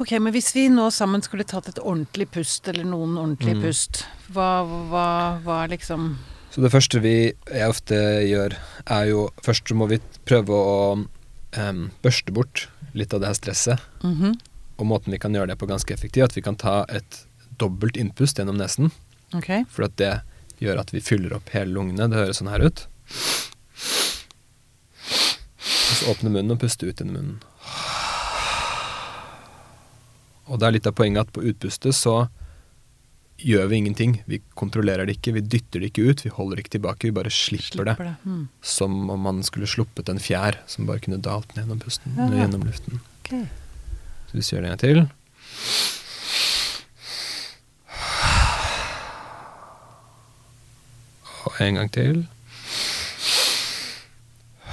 [0.00, 3.62] Ok, men hvis vi nå sammen skulle tatt et ordentlig pust, eller noen ordentlige Mm.
[3.66, 6.16] pust, hva, hva, hva liksom
[6.50, 7.94] Så det første vi jeg ofte
[8.26, 8.56] gjør,
[8.86, 11.06] er jo Først så må vi prøve å
[11.58, 13.80] um, børste bort litt av det her stresset.
[14.02, 14.38] Mhm.
[14.78, 17.24] Og måten vi kan gjøre det på ganske effektivt, at vi kan ta et
[17.58, 18.90] dobbelt innpust gjennom nesen.
[19.34, 19.64] Okay.
[19.68, 20.22] For at det
[20.60, 22.08] gjør at vi fyller opp hele lungene.
[22.08, 22.86] Det høres sånn her ut.
[26.08, 27.40] Åpne munnen og puste ut gjennom munnen.
[30.50, 32.14] Og det er litt av poenget at på utpustet så
[33.40, 34.16] gjør vi ingenting.
[34.28, 37.14] Vi kontrollerer det ikke, vi dytter det ikke ut, vi holder det ikke tilbake, vi
[37.16, 37.94] bare slipper, det.
[37.96, 38.16] Slipper det.
[38.24, 38.42] Mm.
[38.62, 42.28] Som om man skulle sluppet en fjær som bare kunne dalt ned gjennom pusten, Ja.
[42.42, 43.00] gjennom luften.
[43.24, 43.46] Okay.
[44.28, 44.98] Så hvis vi gjør det en gang til
[51.44, 52.26] Og en gang til.
[54.60, 54.66] Og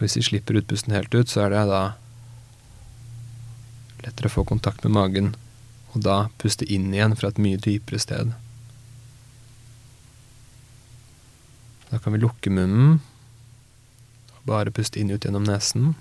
[0.00, 1.82] hvis vi slipper utpusten helt ut, så er det da
[4.04, 5.32] lettere å få kontakt med magen,
[5.92, 8.32] og da puste inn igjen fra et mye dypere sted.
[11.90, 13.00] Da kan vi lukke munnen
[14.36, 15.92] og bare puste inn ut gjennom nesen.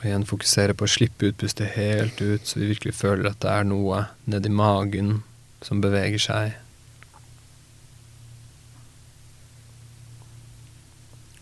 [0.00, 3.52] Og igjen fokusere på å slippe utpustet helt ut, så vi virkelig føler at det
[3.52, 5.18] er noe nedi magen
[5.60, 6.54] som beveger seg.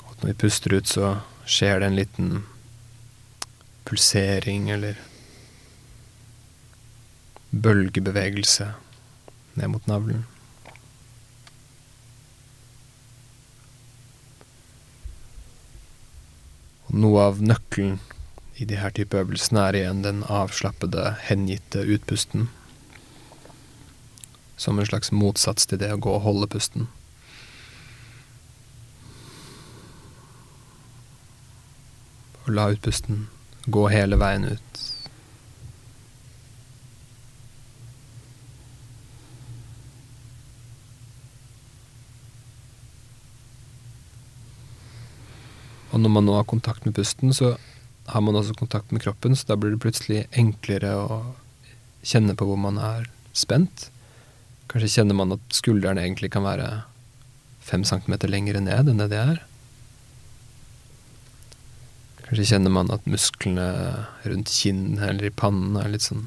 [0.03, 2.33] Og at når vi puster ut, så skjer det en liten
[3.89, 4.99] pulsering eller
[7.51, 8.73] bølgebevegelse
[9.55, 10.27] ned mot navlen.
[16.89, 17.99] Og noe av nøkkelen
[18.59, 22.49] i de her type øvelsene er igjen den avslappede, hengitte utpusten.
[24.59, 26.89] Som en slags motsats til det å gå og holde pusten.
[32.49, 33.27] Og la utpusten
[33.69, 34.85] gå hele veien ut.
[45.93, 47.57] Og når man nå har kontakt med pusten, så
[48.09, 51.19] har man også kontakt med kroppen, så da blir det plutselig enklere å
[52.07, 53.91] kjenne på hvor man er spent.
[54.73, 56.71] Kanskje kjenner man at skuldrene egentlig kan være
[57.61, 59.43] fem centimeter lengre ned enn det de er.
[62.29, 63.69] Kanskje kjenner man at musklene
[64.29, 66.27] rundt kinn eller i pannen er litt sånn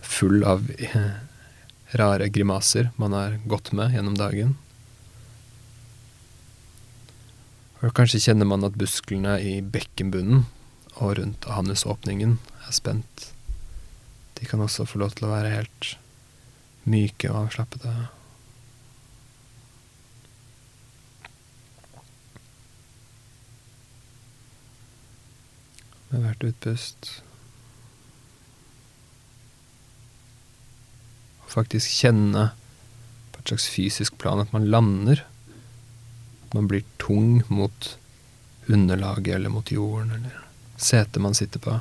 [0.00, 0.70] full av
[2.00, 4.54] rare grimaser man har gått med gjennom dagen.
[7.82, 10.46] Og kanskje kjenner man at musklene i bekkenbunnen
[10.94, 13.28] og rundt anusåpningen er spent.
[14.40, 15.92] De kan også få lov til å være helt
[16.88, 18.08] myke og avslappede.
[26.12, 27.08] Med hvert utpust
[31.42, 32.50] Og faktisk kjenne
[33.32, 35.24] på et slags fysisk plan at man lander.
[36.44, 37.94] At man blir tung mot
[38.68, 40.44] underlaget eller mot jorden eller
[40.76, 41.78] setet man sitter på.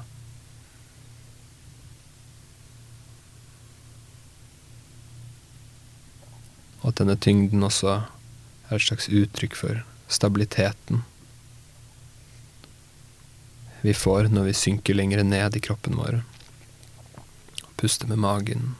[6.81, 11.03] Og at denne tyngden også er et slags uttrykk for stabiliteten
[13.81, 16.21] vi får når vi synker lenger ned i kroppen vår.
[17.63, 18.75] Og puster med magen.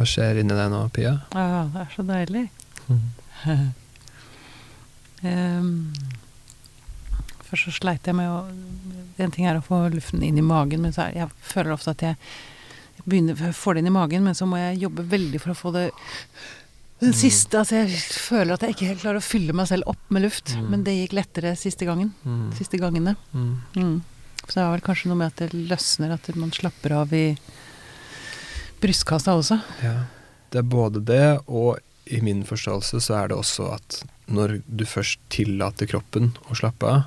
[0.00, 1.10] Hva skjer inni deg nå, Pia?
[1.36, 2.46] Ja, det er så deilig.
[5.20, 5.90] Ehm,
[7.50, 8.40] først så sleit jeg med å
[9.20, 11.92] En ting er å få luften inn i magen, men så er, jeg føler ofte
[11.92, 12.16] at jeg
[13.04, 15.58] begynner, jeg får det inn i magen, men så må jeg jobbe veldig for å
[15.58, 15.82] få det
[17.00, 20.12] den siste Altså, jeg føler at jeg ikke helt klarer å fylle meg selv opp
[20.12, 20.54] med luft.
[20.56, 20.64] Mm.
[20.72, 22.14] Men det gikk lettere siste gangen.
[22.24, 22.48] Mm.
[22.58, 23.14] Siste gangene.
[23.32, 23.52] Mm.
[23.76, 23.94] Mm.
[24.46, 27.24] Så det er vel kanskje noe med at det løsner, at man slapper av i
[28.80, 29.60] brystkassa også.
[29.84, 29.94] Ja.
[30.50, 31.78] Det er både det, og
[32.10, 36.88] i min forståelse så er det også at når du først tillater kroppen å slappe
[36.88, 37.04] av,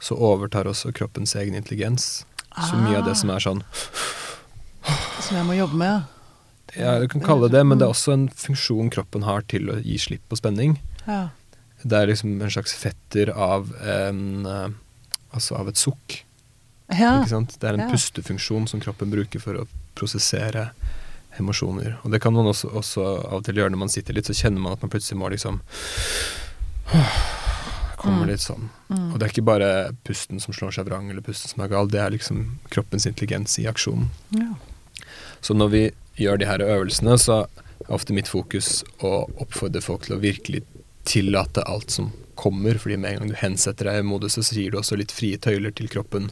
[0.00, 2.24] så overtar også kroppens egen intelligens.
[2.56, 3.60] Så mye av det som er sånn
[5.22, 6.08] Som jeg må jobbe med,
[6.74, 9.70] Ja, du kan kalle det det, men det er også en funksjon kroppen har til
[9.70, 10.80] å gi slipp på spenning.
[11.06, 11.28] ja.
[11.82, 14.68] Det er liksom en slags fetter av en eh,
[15.32, 16.24] Altså av et sukk.
[16.90, 17.22] Ja.
[17.24, 17.88] Det er en Ja.
[17.88, 20.72] pustefunksjon som kroppen bruker for å prosessere
[21.38, 21.96] emosjoner.
[22.04, 24.34] Og det kan man også, også av og til gjøre når man sitter litt, så
[24.34, 25.60] kjenner man at man plutselig må liksom
[28.00, 28.30] Kommer Mm.
[28.30, 28.68] litt sånn.
[29.12, 31.86] Og det er ikke bare pusten som slår seg vrang, eller pusten som er gal,
[31.86, 34.06] det er liksom kroppens intelligens i aksjon.
[34.30, 34.54] Ja.
[35.42, 35.82] Så når vi
[36.16, 40.62] gjør de her øvelsene, så er ofte mitt fokus å oppfordre folk til å virkelig
[41.04, 44.70] tillate alt som kommer, fordi med en gang du hensetter deg i moduset, så gir
[44.72, 46.30] du også litt frie tøyler til kroppen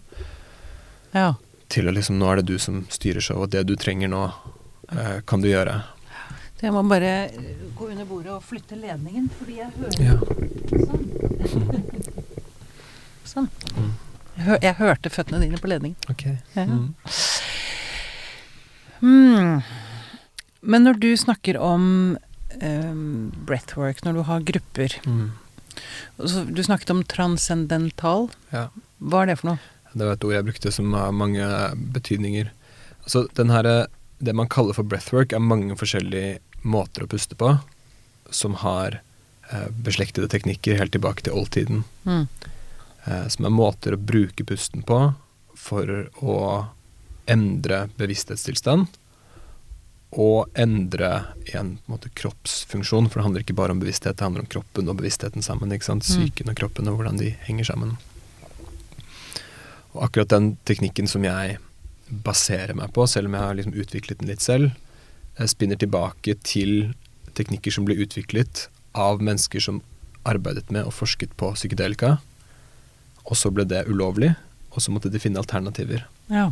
[1.13, 1.35] ja.
[1.69, 4.23] til å liksom Nå er det du som styrer showet, og det du trenger nå,
[4.93, 5.83] eh, kan du gjøre.
[6.61, 7.31] Jeg må bare
[7.79, 10.17] gå under bordet og flytte ledningen, fordi jeg hører Ja.
[10.87, 10.98] Sånn.
[13.33, 13.49] sånn.
[14.39, 15.99] Jeg, hørte føttene dine på ledningen.
[16.13, 16.25] Ok.
[16.55, 16.65] Ja.
[16.69, 16.95] Mm.
[19.01, 19.61] Hmm.
[20.61, 22.17] Men når du snakker om
[22.63, 25.31] um, breathwork, når du har grupper Mm.
[26.19, 28.31] så Du snakket om transcendental.
[28.51, 28.69] Ja.
[28.99, 29.59] Hva er det for noe?
[29.95, 31.47] Det var et ord jeg brukte som har mange
[31.95, 32.51] betydninger.
[33.05, 33.87] Altså, den her,
[34.19, 37.55] det man kaller for breathwork, er mange forskjellige måter å puste på,
[38.31, 39.05] som har eh,
[39.85, 41.85] beslektede teknikker helt tilbake til oldtiden.
[42.05, 42.27] Mm.
[43.09, 44.99] Eh, som er måter å bruke pusten på
[45.59, 46.39] for å
[47.29, 48.89] endre bevissthetstilstand.
[50.19, 51.11] Og endre
[51.45, 54.89] på en måte, kroppsfunksjon, for det handler ikke bare om bevissthet, det handler om kroppen
[54.89, 55.73] og bevisstheten sammen.
[55.73, 56.09] ikke sant?
[56.09, 56.15] Mm.
[56.15, 57.99] Psyken og kroppen og hvordan de henger sammen.
[59.93, 61.59] Og akkurat den teknikken som jeg
[62.09, 64.73] baserer meg på, selv om jeg har liksom utviklet den litt selv,
[65.37, 66.95] eh, spinner tilbake til
[67.37, 69.83] teknikker som ble utviklet av mennesker som
[70.29, 72.19] arbeidet med og forsket på psykedelika.
[73.29, 74.33] Og så ble det ulovlig,
[74.73, 76.05] og så måtte de finne alternativer.
[76.33, 76.51] Ja.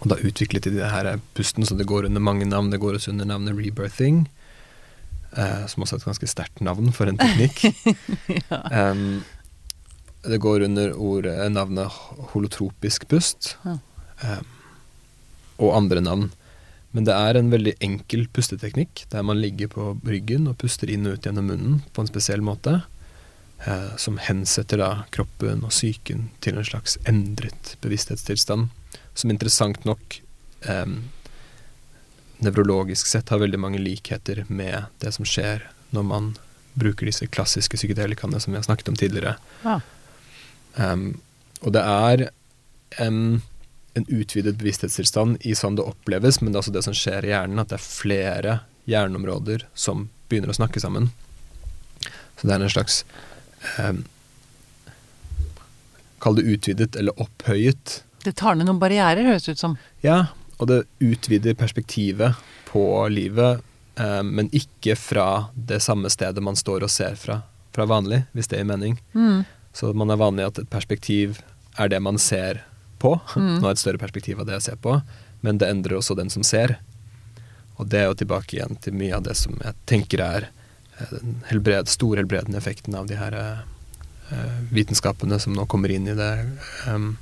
[0.00, 2.70] Og da utviklet de det her pusten, så det går under mange navn.
[2.72, 4.24] Det går også under navnet rebirthing,
[5.36, 7.64] eh, som også er et ganske sterkt navn for en teknikk.
[8.50, 8.90] ja.
[8.90, 9.22] um,
[10.24, 11.92] det går under ordet, navnet
[12.32, 13.78] holotropisk pust, Ja.
[14.24, 14.50] um,
[15.62, 16.32] og andre navn.
[16.94, 21.08] Men det er en veldig enkel pusteteknikk, der man ligger på ryggen og puster inn
[21.10, 22.76] og ut gjennom munnen på en spesiell måte,
[23.66, 28.70] eh, som hensetter da kroppen og psyken til en slags endret bevissthetstilstand,
[29.18, 30.20] som interessant nok
[30.70, 30.86] eh,
[32.44, 36.30] nevrologisk sett har veldig mange likheter med det som skjer når man
[36.78, 39.34] bruker disse klassiske psykedelikaene som vi har snakket om tidligere.
[39.62, 39.80] Ja.
[40.74, 41.20] Um,
[41.62, 42.24] og det er
[43.02, 43.42] em,
[43.94, 47.30] en utvidet bevissthetstilstand i sånn det oppleves, men det er også det som skjer i
[47.30, 48.56] hjernen, at det er flere
[48.90, 51.10] hjerneområder som begynner å snakke sammen.
[52.40, 53.04] Så det er en slags
[53.78, 53.94] eh,
[56.24, 57.98] Kall det utvidet eller opphøyet.
[58.24, 59.74] Det tar ned noen barrierer, høres det ut som.
[60.00, 62.38] Ja, og det utvider perspektivet
[62.70, 63.60] på livet,
[64.00, 67.42] eh, men ikke fra det samme stedet man står og ser fra,
[67.76, 68.96] fra vanlig, hvis det gir mening.
[69.12, 69.44] Mm.
[69.76, 71.42] Så man er vanlig at et perspektiv
[71.76, 72.62] er det man ser
[73.04, 73.14] på.
[73.36, 73.60] Mm.
[73.60, 74.98] Nå er et større perspektiv av det jeg ser på,
[75.44, 76.78] men det endrer også den som ser.
[77.76, 81.14] Og det er jo tilbake igjen til mye av det som jeg tenker er eh,
[81.18, 83.62] den helbred, store helbredende effekten av de her eh,
[84.74, 86.30] vitenskapene som nå kommer inn i det,
[86.88, 87.12] um,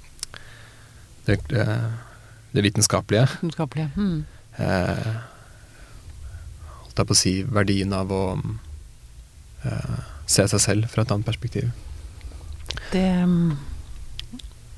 [1.26, 1.90] det, uh,
[2.54, 3.26] det vitenskapelige.
[3.40, 3.90] Vitenskapelige.
[3.96, 4.22] Mm.
[4.56, 5.16] Uh,
[6.84, 8.22] holdt jeg på å si verdien av å
[10.26, 11.68] se seg selv fra et annet perspektiv.
[12.90, 13.52] Det mm,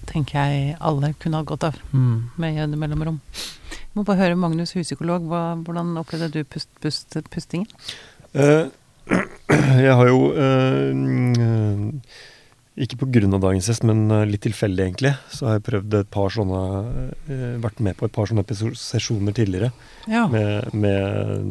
[0.09, 3.21] tenker jeg alle kunne hatt godt av, med jevne mellomrom.
[3.71, 5.27] Jeg må bare høre Magnus, huspsykolog,
[5.65, 7.69] hvordan opplevde du pust, pust, pustingen?
[8.35, 8.67] Uh,
[9.85, 12.01] jeg har jo eh, mm,
[12.81, 12.97] Ikke
[13.37, 15.13] av dagens gjest, men eh, litt tilfeldig, egentlig.
[15.31, 16.63] Så har jeg prøvd et par sånne
[17.63, 18.43] Vært med på et par sånne
[18.81, 19.71] sesjoner tidligere
[20.09, 20.25] Ja.
[20.33, 21.45] med, med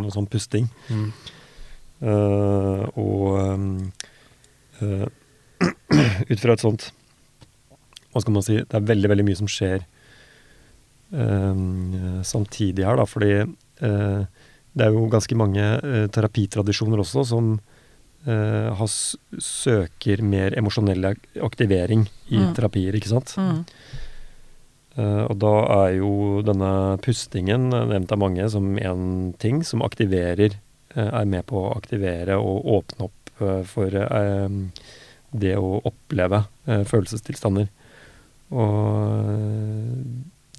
[0.00, 0.66] noe sånn pusting.
[0.88, 1.12] Mm.
[2.04, 3.38] Uh, og
[4.82, 5.06] eh,
[6.32, 6.90] ut fra et sånt
[8.14, 9.84] Hva skal man si Det er veldig, veldig mye som skjer
[11.10, 14.24] um, samtidig her, da, fordi uh,
[14.74, 17.52] det er jo ganske mange uh, terapitradisjoner også som
[18.26, 18.96] uh, has,
[19.38, 22.54] søker mer emosjonell aktivering i Mm.
[22.56, 23.36] terapier, ikke sant?
[23.38, 23.62] Mm.
[24.94, 26.70] Uh, og da er jo denne
[27.02, 30.54] pustingen nevnt av mange som en ting som aktiverer
[30.94, 33.90] uh, Er med på å aktivere og åpne opp uh, for
[35.34, 37.66] det å oppleve følelsestilstander.
[38.52, 40.04] Og eh,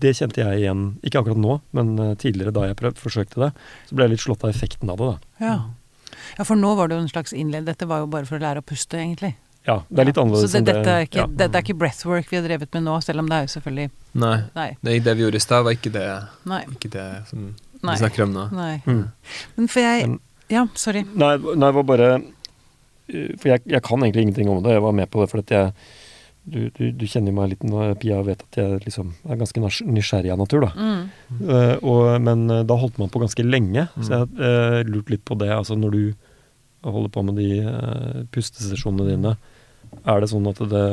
[0.02, 3.52] det kjente jeg igjen, ikke akkurat nå, men eh, tidligere da jeg prøv, forsøkte det.
[3.89, 5.45] Så ble jeg litt slått av effekten av det, da.
[5.45, 5.56] Ja.
[6.39, 8.43] ja, for nå var det jo en slags innledd Dette var jo bare for å
[8.43, 9.36] lære å puste, egentlig.
[9.65, 11.26] Ja, det er litt annerledes Så det, enn dette, er ikke, ja.
[11.26, 13.54] det, det er ikke breathwork vi har drevet med nå, selv om det er jo
[13.56, 13.88] selvfølgelig
[14.21, 14.36] Nei.
[14.54, 14.67] Nei.
[14.86, 16.04] Nei, det vi gjorde i stad, var ikke det,
[16.52, 16.60] Nei.
[16.76, 17.95] ikke det som Nei.
[17.95, 18.43] vi snakker om nå.
[18.54, 18.76] nei.
[18.86, 19.02] Mm.
[19.58, 20.19] Men for jeg Men-
[20.54, 21.02] Ja, sorry.
[21.17, 24.76] Nei, nei, det var bare eh, For jeg, jeg kan egentlig ingenting om det.
[24.76, 25.74] Jeg var med på det fordi jeg
[26.45, 30.29] du, du, du kjenner meg litt nå, Pia vet at jeg liksom er ganske nysgjerrig
[30.34, 30.71] av natur, da.
[30.77, 31.08] Mm.
[31.41, 34.03] Uh, og, men eh, da holdt man på ganske lenge, Mm.
[34.05, 35.49] så jeg uh, lurte litt på det.
[35.55, 36.03] Altså når du
[36.86, 39.34] holder på med de uh, pustesesjonene dine,
[40.05, 40.86] er det sånn at det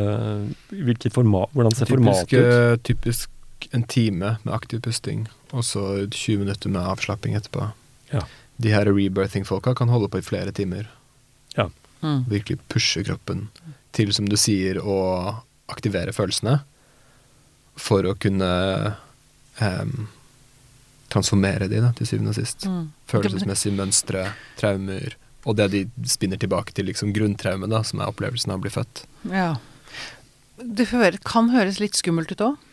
[0.70, 2.82] Hvilket format Hvordan ser Typisk, formatet ut?
[2.86, 7.68] typisk en time med aktiv pusting, og så 20 minutter med avslapping etterpå.
[8.12, 8.24] Ja.
[8.62, 10.88] De her rebirthing-folka kan holde på i flere timer.
[12.02, 12.24] Mm.
[12.26, 13.44] Virkelig pushe kroppen
[13.96, 14.98] til, som du sier, å
[15.72, 16.58] aktivere følelsene
[17.80, 18.48] for å kunne
[19.62, 20.08] em,
[21.12, 22.66] transformere de, da, til syvende og sist.
[22.68, 22.86] Mm.
[23.10, 24.26] Følelsesmessige mønstre,
[24.60, 28.64] traumer, og det de spinner tilbake til liksom grunntraumet, da, som er opplevelsen av å
[28.64, 29.04] bli født.
[29.32, 29.54] Ja.
[30.62, 32.68] Det hører, kan høres litt skummelt ut òg.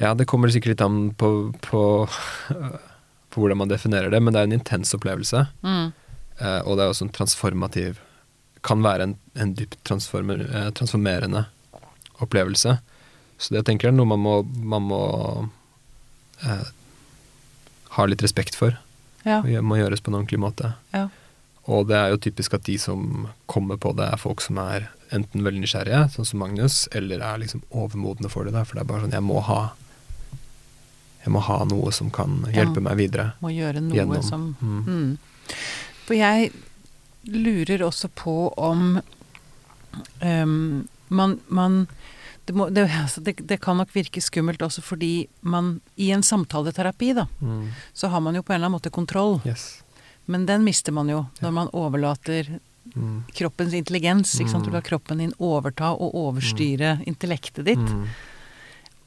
[0.00, 1.28] Ja, det kommer sikkert litt an på,
[1.62, 5.44] på, på hvordan man definerer det, men det er en intens opplevelse.
[5.66, 5.92] Mm.
[6.38, 8.00] Eh, og det er også en transformativ
[8.62, 11.46] Kan være en, en dypt transformer, eh, transformerende
[12.22, 12.76] opplevelse.
[13.38, 15.00] Så det jeg tenker er noe man må, man må
[16.46, 16.68] eh,
[17.96, 18.76] ha litt respekt for.
[19.26, 19.40] Ja.
[19.42, 20.72] Det må gjøres på en ordentlig måte.
[20.94, 21.08] Ja.
[21.70, 24.88] Og det er jo typisk at de som kommer på det, er folk som er
[25.14, 28.54] enten veldig nysgjerrige, sånn som Magnus, eller er liksom overmodne for det.
[28.56, 29.60] Der, For det er bare sånn Jeg må ha
[31.22, 32.86] Jeg må ha noe som kan hjelpe Ja.
[32.88, 33.26] meg videre.
[33.44, 34.22] Må gjøre noe Gjennom.
[34.26, 34.82] som Mm.
[34.86, 35.18] mm.
[36.06, 36.52] For jeg
[37.26, 39.00] lurer også på om
[40.22, 41.86] um, man, man
[42.44, 46.22] det, må, det, altså det, det kan nok virke skummelt også fordi man i en
[46.26, 47.68] samtaleterapi, da, Mm.
[47.94, 49.40] så har man jo på en eller annen måte kontroll.
[49.46, 49.82] Yes.
[50.26, 52.58] Men den mister man jo når man overlater
[52.96, 53.22] Mm.
[53.32, 54.32] kroppens intelligens.
[54.40, 54.64] Ikke sant?
[54.64, 54.74] Du Mm.
[54.74, 57.78] lar kroppen din overta og overstyre intellektet ditt.
[57.78, 58.08] Mm.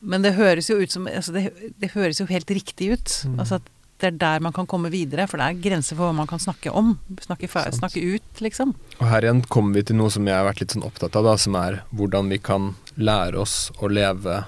[0.02, 3.12] Men det høres jo ut som altså det, det høres jo helt riktig ut.
[3.28, 3.40] Mm.
[3.40, 3.62] Altså at
[4.02, 6.42] det er der man kan komme videre, for det er grenser for hva man kan
[6.44, 6.98] snakke om.
[7.24, 8.74] Snakke, snakke ut, liksom.
[9.00, 11.24] Og her igjen kommer vi til noe som jeg har vært litt sånn opptatt av,
[11.30, 14.42] da, som er hvordan vi kan lære oss å leve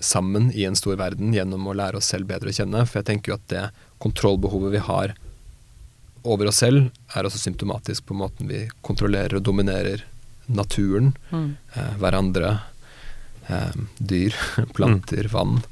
[0.00, 2.82] sammen i en stor verden gjennom å lære oss selv bedre å kjenne.
[2.88, 3.64] For jeg tenker jo at det
[4.00, 5.14] kontrollbehovet vi har
[6.24, 10.02] over oss selv, er også symptomatisk på måten vi kontrollerer og dominerer
[10.50, 11.56] naturen, Mm.
[11.76, 12.60] eh, hverandre,
[13.48, 14.34] eh, dyr,
[14.76, 15.62] planter, vann.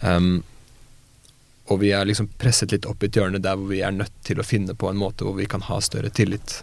[0.00, 0.44] Um,
[1.66, 4.14] og vi er liksom presset litt opp i et hjørne der hvor vi er nødt
[4.26, 6.60] til å finne på en måte hvor vi kan ha større tillit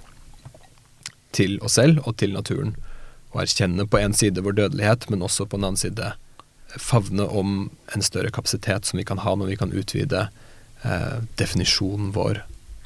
[1.35, 2.75] til oss selv og til naturen.
[3.33, 6.13] Og erkjenne på en side vår dødelighet, men også på en annen side
[6.79, 10.27] favne om en større kapasitet som vi kan ha når vi kan utvide
[10.83, 12.43] eh, definisjonen vår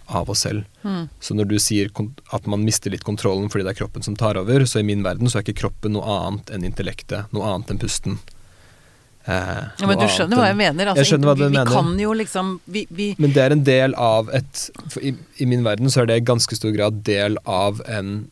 [0.08, 0.64] av oss selv.
[0.84, 1.08] Mm.
[1.20, 1.92] Så når du sier
[2.36, 5.04] at man mister litt kontrollen fordi det er kroppen som tar over, så i min
[5.06, 8.20] verden så er ikke kroppen noe annet enn intellektet, noe annet enn pusten.
[9.28, 10.86] Eh, Ja, men du skjønner hva jeg mener?
[10.88, 11.72] Altså, Jeg skjønner hva vi, du vi mener.
[11.74, 15.12] kan jo liksom vi, vi, Men det er en del av et for i,
[15.44, 18.30] I min verden så er det i ganske stor grad del av en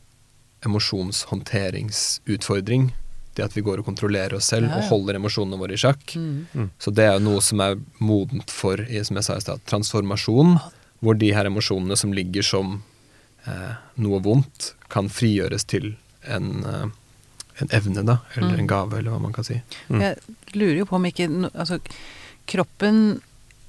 [0.65, 2.93] emosjonshåndteringsutfordring.
[3.36, 4.79] Det at vi går og kontrollerer oss selv Ja, ja.
[4.79, 6.15] og holder emosjonene våre i sjakk.
[6.15, 6.69] mm.
[6.79, 9.60] Så det er jo noe som er modent for, i- som jeg sa i sted,
[9.67, 10.60] transformasjon.
[11.03, 12.81] Hvor de her emosjonene som ligger som
[13.47, 15.95] eh, noe vondt, kan frigjøres til
[16.27, 16.86] en, eh,
[17.62, 18.18] en evne, da.
[18.36, 18.60] Eller Mm.
[18.60, 19.62] en gave, eller hva man kan si.
[19.89, 20.02] Mm.
[20.02, 20.18] Jeg
[20.56, 21.80] lurer jo på om ikke Altså,
[22.48, 23.22] kroppen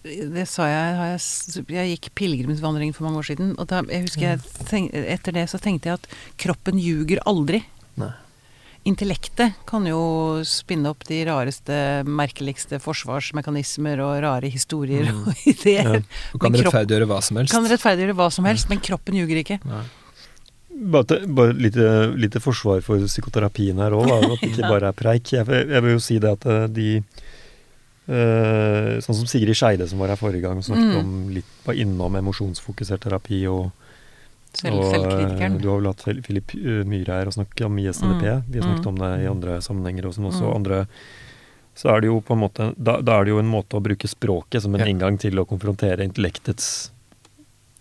[0.04, 1.18] Det sa jeg,
[1.66, 5.32] jeg Jeg gikk pilegrimsvandring for mange år siden, og da, jeg husker jeg tenk, etter
[5.32, 6.06] det så tenkte jeg at
[6.38, 7.64] kroppen ljuger aldri.
[7.96, 8.12] Nei.
[8.86, 11.74] Intellektet kan jo spinne opp de rareste,
[12.06, 15.24] merkeligste forsvarsmekanismer og rare historier Mm.
[15.26, 15.94] og ideer.
[15.96, 16.00] Ja.
[16.32, 17.50] Du kan rettferdiggjøre hva som helst.
[17.56, 19.58] Kan rettferdiggjøre hva som helst, men kroppen ljuger ikke.
[19.66, 19.82] Nei.
[20.76, 21.86] Bare, bare lite,
[22.20, 25.32] lite forsvar for psykoterapien her òg, at det ikke bare er preik.
[25.32, 26.88] Jeg, jeg vil jo si det at eh, de
[28.08, 31.00] øh, Sånn som Sigrid Skeide som var her forrige gang, snakket Mm.
[31.00, 33.70] om litt var innom emosjonsfokusert terapi og
[34.56, 35.48] Selv, og, eh.
[35.60, 36.54] Du har vel hatt Filip
[36.88, 38.22] Myhre her og snakket om ISNP.
[38.24, 38.42] Mm.
[38.48, 38.88] Vi har snakket Mm.
[38.88, 40.46] om det i andre sammenhenger og sånn også.
[40.48, 40.54] Mm.
[40.56, 40.86] Andre
[41.76, 43.82] så er det jo på en måte da, da er det jo en måte å
[43.84, 44.86] bruke språket som en Ja.
[44.86, 46.90] inngang til å konfrontere intellektets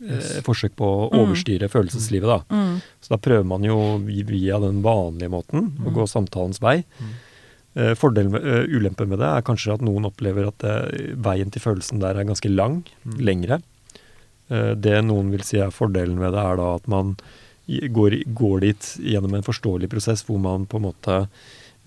[0.01, 0.41] Yes.
[0.43, 1.19] forsøk på å Mm.
[1.23, 2.39] overstyre følelseslivet, da.
[2.49, 2.81] Mm.
[3.01, 5.93] Så da prøver man jo via den vanlige måten å Mm.
[5.93, 6.83] gå samtalens vei.
[6.99, 7.13] Mm.
[7.77, 11.49] Eh, Fordelen, med- eh, ulempen med det er kanskje at noen opplever at det, veien
[11.51, 13.19] til følelsen der er ganske lang, Mm.
[13.21, 13.61] lengre.
[14.51, 17.15] Eh, det noen vil si er fordelen med det, er da at man
[17.67, 21.27] går, går dit gjennom en forståelig prosess hvor man på en måte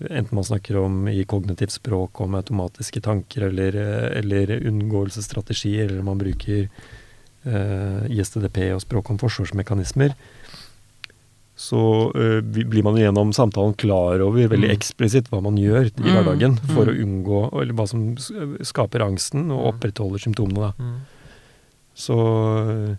[0.01, 6.01] Enten man snakker om i kognitivt språk om automatiske tanker eller, eh, eller unngåelsesstrategier, eller
[6.03, 6.69] man bruker
[7.49, 10.13] eh, ISTDP og språk om forsvarsmekanismer,
[11.59, 11.79] så
[12.15, 14.75] eh, blir man gjennom samtalen klar over veldig Mm.
[14.77, 16.93] eksplisitt hva man gjør i Mm, hverdagen for mm.
[16.93, 18.15] å unngå Eller hva som
[18.63, 20.69] skaper angsten og opprettholder symptomene.
[20.69, 20.71] Da.
[20.79, 20.95] Mm.
[21.99, 22.15] Så
[22.69, 22.95] eh,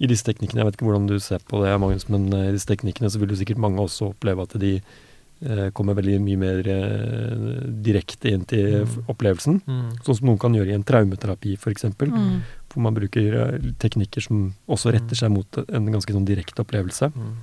[0.00, 2.56] i disse teknikkene, jeg vet ikke hvordan du ser på det, Magnus, men eh, i
[2.56, 6.36] disse teknikkene så vil jo sikkert mange også oppleve at de eh, kommer veldig mye
[6.40, 9.04] mer eh, direkte inn til Mm.
[9.06, 9.60] opplevelsen.
[9.68, 10.02] Mm.
[10.02, 11.84] Sånn som noen kan gjøre i en traumeterapi, f.eks.
[12.00, 12.40] Mm.
[12.70, 17.10] Hvor man bruker eh, teknikker som også retter seg mot en ganske sånn direkte opplevelse.
[17.10, 17.36] Mm.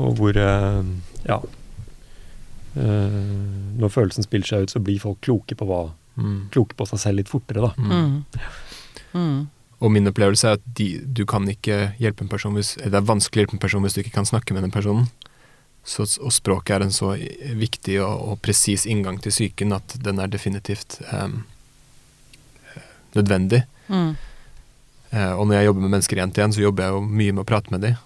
[0.00, 0.82] Og hvor eh,
[1.26, 1.40] ja
[2.78, 3.16] eh,
[3.80, 5.88] Når følelsen spiller seg ut, så blir folk kloke på hva
[6.20, 6.50] Mm.
[6.52, 7.72] Kloke på seg selv litt fortere, da.
[7.78, 7.90] Mm.
[7.94, 9.20] Mm.
[9.20, 9.40] Mm.
[9.80, 13.06] Og min opplevelse er at de, du kan ikke hjelpe en person hvis Det er
[13.06, 15.08] vanskelig å hjelpe en person hvis du ikke kan snakke med den personen.
[15.80, 17.14] Så, og språket er en så
[17.56, 21.46] viktig og, og presis inngang til psyken at den er definitivt em,
[23.16, 23.64] nødvendig.
[23.88, 24.12] Mm.
[25.10, 27.34] Eh, og når jeg jobber med mennesker igjen til igjen, så jobber jeg jo mye
[27.34, 27.98] med å prate med dem.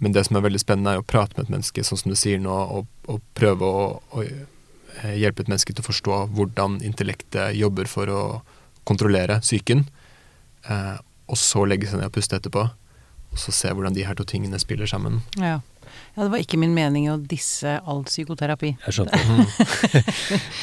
[0.00, 2.16] Men det som er veldig spennende, er å prate med et menneske, sånn som du
[2.16, 3.84] sier nå, og, og prøve å,
[4.16, 8.22] å eh, hjelpe et menneske til å forstå hvordan intellektet jobber for å
[8.88, 9.84] kontrollere psyken.
[10.64, 10.96] Eh,
[11.30, 12.64] og så legge seg ned og puste etterpå.
[13.30, 15.20] Og så se hvordan de her to tingene spiller sammen.
[15.38, 15.60] Ja.
[16.16, 18.72] Ja, det var ikke min mening å disse all psykoterapi.
[18.86, 19.20] Jeg skjønte.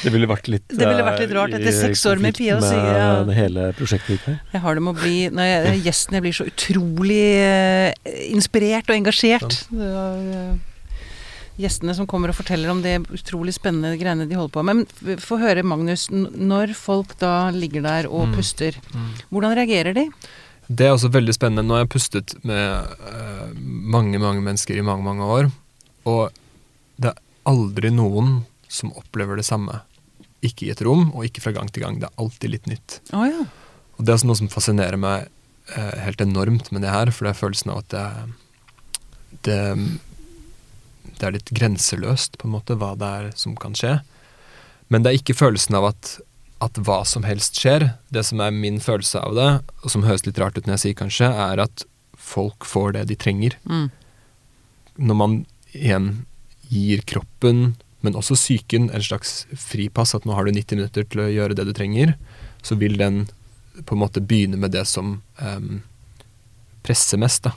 [0.04, 2.62] det ville vært litt Det ville vært litt rart etter seks år med Pia å
[2.64, 3.10] si, ja.
[3.38, 4.40] hele prosjektet ditt.
[4.54, 8.96] Jeg har det med å bli Når jeg, gjestene blir så utrolig uh, inspirert og
[8.98, 9.60] engasjert.
[9.70, 10.56] Det var, eh,
[11.58, 14.84] gjestene som kommer og forteller om det utrolig spennende greiene de holder på med.
[14.84, 16.06] Men få høre, Magnus.
[16.12, 18.36] Når folk da ligger der og Mm.
[18.36, 18.78] puster,
[19.32, 20.04] hvordan reagerer de?
[20.68, 21.64] Det er også veldig spennende.
[21.64, 25.48] Nå har jeg pustet med uh, mange, mange mennesker i mange, mange år,
[26.08, 26.34] og
[27.00, 29.80] det er aldri noen som opplever det samme.
[30.44, 31.96] Ikke i et rom, og ikke fra gang til gang.
[32.02, 32.98] Det er alltid litt nytt.
[33.16, 33.46] Oh, ja.
[33.96, 35.30] Og det er også noe som fascinerer meg
[35.72, 38.04] uh, helt enormt med det her, for det er følelsen av at det,
[39.48, 39.58] det,
[41.16, 43.96] det er litt grenseløst, på en måte, hva det er som kan skje.
[44.92, 46.18] Men det er ikke følelsen av at,
[46.64, 47.90] at hva som helst skjer.
[48.14, 49.50] Det som er min følelse av det,
[49.82, 51.84] og som høres litt rart ut når jeg sier kanskje, er at
[52.18, 53.56] folk får det de trenger.
[53.68, 53.88] Mm.
[54.98, 55.36] Når man
[55.70, 56.08] igjen
[56.68, 61.24] gir kroppen, men også psyken, en slags fripass, at nå har du 90 minutter til
[61.24, 62.14] å gjøre det du trenger,
[62.62, 63.26] så vil den
[63.86, 65.80] på en måte begynne med det som um,
[66.86, 67.54] presser mest, da.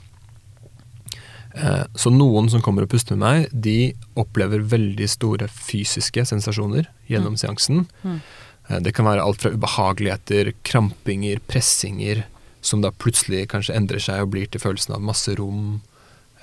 [1.52, 6.88] Eh, så noen som kommer og puster med meg, de opplever veldig store fysiske sensasjoner
[7.10, 7.84] gjennom seansen.
[8.06, 8.20] Mm.
[8.68, 12.24] Eh, det kan være alt fra ubehageligheter, krampinger, pressinger,
[12.60, 15.80] som da plutselig kanskje endrer seg og blir til følelsen av masse rom.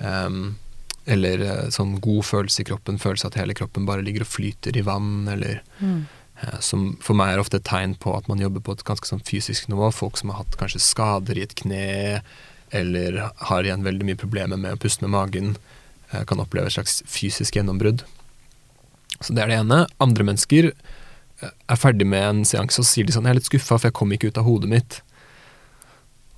[0.00, 0.56] Um,
[1.10, 4.76] eller eh, sånn god følelse i kroppen, følelse at hele kroppen bare ligger og flyter
[4.76, 6.06] i vann, eller Mm.
[6.40, 9.04] Eh, som for meg er ofte et tegn på at man jobber på et ganske
[9.04, 9.90] sånn fysisk nivå.
[9.92, 12.22] Folk som har hatt kanskje skader i et kne,
[12.72, 15.56] eller har igjen veldig mye problemer med å puste med magen,
[16.10, 18.06] kan oppleve et slags fysisk gjennombrudd.
[19.20, 19.82] Så det er det ene.
[20.00, 20.70] Andre mennesker
[21.42, 23.94] er ferdig med en seanse og sier de sånn 'Jeg er litt skuffa, for jeg
[23.94, 25.00] kom ikke ut av hodet mitt'.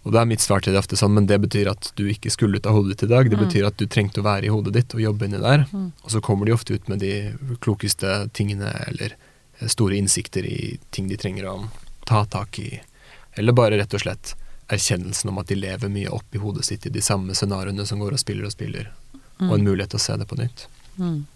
[0.04, 2.30] Og da er mitt svar til det ofte sånn, men det betyr at du ikke
[2.30, 3.30] skulle ut av hodet ditt i dag.
[3.30, 3.46] Det Mm.
[3.48, 5.66] betyr at du trengte å være i hodet ditt og jobbe inni der.
[5.72, 5.92] Mm.
[6.04, 9.14] Og så kommer de ofte ut med de klokeste tingene, eller
[9.60, 11.68] eh, store innsikter i ting de trenger å
[12.04, 12.80] ta tak i.
[13.36, 14.34] Eller bare rett og slett
[14.68, 17.98] erkjennelsen om at de lever mye opp i hodet sitt i de samme scenarioene som
[18.00, 18.88] går og spiller og spiller,
[19.40, 20.66] og en mulighet til å se det på nytt.
[20.98, 21.26] Mm.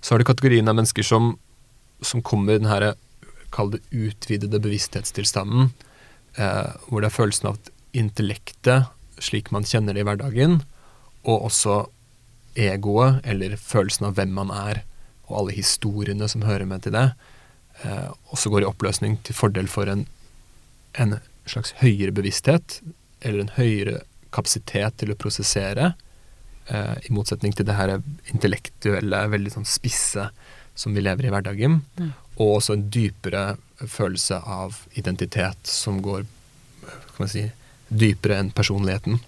[0.00, 1.38] Så har du kategorien av mennesker som,
[2.00, 2.92] som kommer i den her,
[3.54, 5.70] kall det utvidede bevissthetstilstanden,
[6.36, 10.60] eh, hvor det er følelsen av at intellektet, slik man kjenner det i hverdagen,
[11.24, 11.78] og også
[12.58, 14.82] egoet, eller følelsen av hvem man er,
[15.28, 17.08] og alle historiene som hører med til det,
[17.84, 20.06] eh, også går i oppløsning til fordel for en,
[20.94, 21.18] en
[21.48, 22.80] slags høyere bevissthet,
[23.20, 24.02] eller en høyere
[24.34, 25.92] kapasitet til å prosessere,
[26.68, 27.96] eh, i motsetning til det her
[28.32, 30.28] intellektuelle, veldig sånn spisse
[30.78, 32.12] som vi lever i hverdagen, Mm.
[32.38, 36.24] og også en dypere følelse av identitet som går
[36.82, 37.42] kan man si,
[37.90, 39.18] dypere enn personligheten.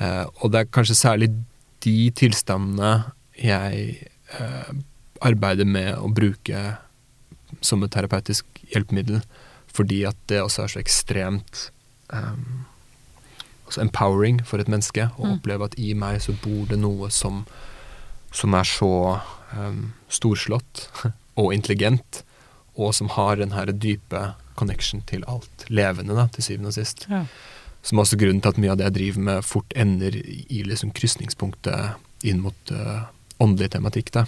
[0.00, 1.28] Eh, og det er kanskje særlig
[1.84, 4.08] de tilstandene jeg
[4.38, 4.72] eh,
[5.20, 6.78] arbeider med å bruke
[7.60, 9.20] som et terapeutisk hjelpemiddel,
[9.74, 11.68] fordi at det også er så ekstremt
[12.12, 12.64] um,
[13.68, 15.32] også empowering for et menneske å Mm.
[15.38, 17.44] oppleve at i meg så bor det noe som,
[18.32, 18.90] som er så
[19.58, 19.82] um,
[20.12, 20.88] storslått
[21.40, 22.22] og intelligent,
[22.74, 27.06] og som har den her dype connection til alt levende, da, til syvende og sist.
[27.10, 27.24] Ja.
[27.84, 30.94] Som også grunnen til at mye av det jeg driver med, fort ender i liksom
[30.96, 33.04] krysningspunktet inn mot uh,
[33.42, 34.12] åndelig tematikk.
[34.14, 34.24] da.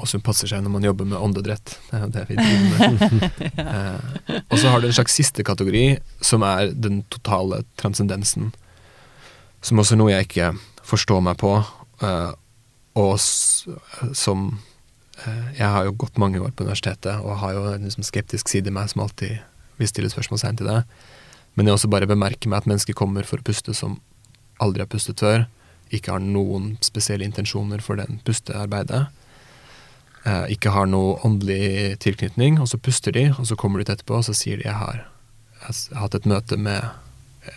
[0.00, 1.76] Og som passer seg når man jobber med åndedrett.
[1.88, 3.56] Det er jo det vi driver med.
[3.60, 5.84] uh, og så har du en slags siste kategori,
[6.24, 8.52] som er den totale transcendensen.
[9.64, 10.52] Som også er noe jeg ikke
[10.90, 11.56] forstår meg på,
[12.04, 12.30] uh,
[13.00, 13.16] og
[14.16, 14.50] som
[15.20, 18.70] Jeg har jo gått mange år på universitetet og har jo en liksom skeptisk side
[18.70, 19.42] i meg som alltid
[19.76, 20.78] vil stille spørsmålstegn til det.
[21.54, 23.98] Men jeg også bare bemerker meg at mennesker kommer for å puste som
[24.64, 25.44] aldri har pustet før.
[25.92, 29.08] Ikke har noen spesielle intensjoner for den pustearbeidet.
[30.24, 33.94] Eh, ikke har noe åndelig tilknytning, og så puster de, og så kommer de ut
[33.94, 35.06] etterpå, og så sier de jeg har,
[35.62, 36.84] jeg har hatt et møte med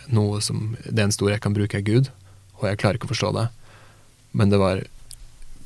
[0.08, 2.08] noe som Det eneste ordet jeg kan bruke, er Gud,
[2.56, 3.48] og jeg klarer ikke å forstå det.
[4.32, 4.80] Men det var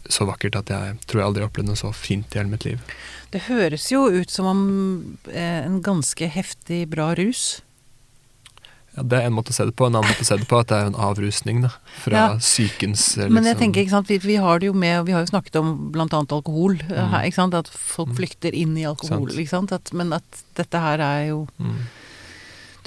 [0.08, 2.66] så vakkert at jeg tror jeg aldri har opplevd noe så fint i hele mitt
[2.66, 2.82] liv.
[3.32, 4.60] Det høres jo ut som om
[5.28, 7.60] eh, en ganske heftig bra rus.
[8.96, 9.86] Ja, Det er en måte å se det på.
[9.86, 11.70] En annen måte å se det på at det er en avrusning da,
[12.02, 12.26] fra ja.
[12.42, 13.36] sykens liksom.
[13.36, 15.30] Men jeg liksom tenker, ikke sant, vi, vi, har det jo med, vi har jo
[15.30, 16.08] snakket om bl.a.
[16.08, 16.80] alkohol.
[16.88, 17.12] Mm.
[17.12, 18.18] Her, ikke sant, At folk mm.
[18.22, 19.30] flykter inn i alkohol.
[19.30, 19.76] Ikke sant?
[19.76, 21.78] At, men at dette her er jo mm.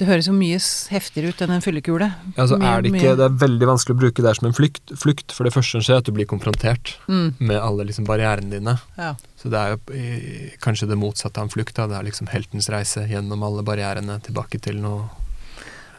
[0.00, 0.58] Det høres jo mye
[0.92, 2.08] heftigere ut enn en fyllekule.
[2.34, 5.34] Altså, er det, ikke, det er veldig vanskelig å bruke det som en flykt, flukt
[5.36, 7.42] for det første som skjer, at du blir konfrontert mm.
[7.42, 8.76] med alle liksom, barrierene dine.
[8.98, 9.14] Ja.
[9.38, 11.76] Så det er jo kanskje det motsatte av en flukt.
[11.76, 11.88] Da.
[11.90, 15.10] Det er liksom heltens reise gjennom alle barrierene tilbake til noe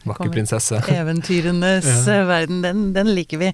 [0.04, 0.82] Vakker prinsesse.
[0.92, 2.14] Eventyrenes ja.
[2.14, 3.52] Eh, verden, den, den, liker vi.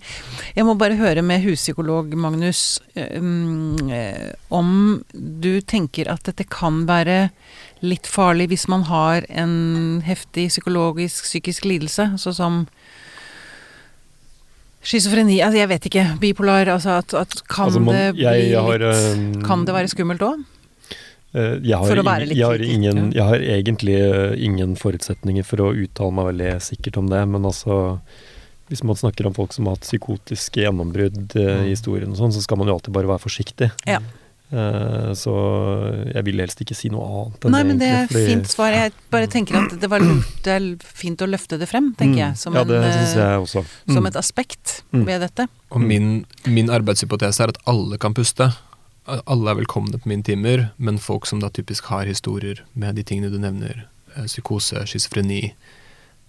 [0.55, 3.77] Jeg må bare høre med huspsykolog Magnus um,
[4.49, 4.71] om
[5.13, 7.29] du tenker at dette kan være
[7.85, 12.61] litt farlig hvis man har en heftig psykologisk, psykisk lidelse, sånn som
[14.79, 16.03] Schizofreni altså Jeg vet ikke.
[16.21, 16.69] Bipolar.
[16.71, 20.23] Altså at, at kan, altså man, det jeg, jeg har, litt, kan det være skummelt
[20.23, 20.45] òg?
[21.37, 26.15] Eh, jeg har, jeg, har ingen, jeg har, egentlig eh, ingen forutsetninger for å uttale
[26.15, 27.99] meg veldig sikkert om det, men altså
[28.69, 31.69] Hvis man snakker om folk som har hatt psykotiske gjennombrudd eh, i mm.
[31.69, 33.71] historien, og sånn, så skal man jo alltid bare være forsiktig.
[33.89, 33.97] Ja.
[34.49, 35.31] Så
[36.09, 38.73] jeg vil helst ikke si noe annet enn Nei, men det er fordi, fint svar.
[38.73, 42.15] Jeg bare tenker at det var lurt, det er fint å løfte det frem, tenker
[42.15, 42.23] mm.
[42.23, 42.39] jeg.
[42.41, 43.61] Som, ja, det synes jeg også.
[43.61, 43.93] Mm.
[43.99, 45.03] som et aspekt mm.
[45.05, 45.45] ved dette.
[45.69, 46.09] Og min,
[46.49, 48.49] min arbeidshypotese er at alle kan puste
[49.09, 53.05] alle er velkomne på mine timer, men folk som da typisk har historier med de
[53.05, 55.53] tingene du nevner, eh, psykose, schizofreni,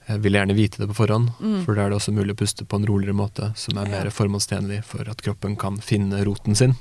[0.07, 1.31] eh, vil gjerne vite det på forhånd.
[1.41, 1.65] Mm.
[1.65, 4.11] For da er det også mulig å puste på en roligere måte, som er mer
[4.11, 6.77] formålstjenlig for at kroppen kan finne roten sin.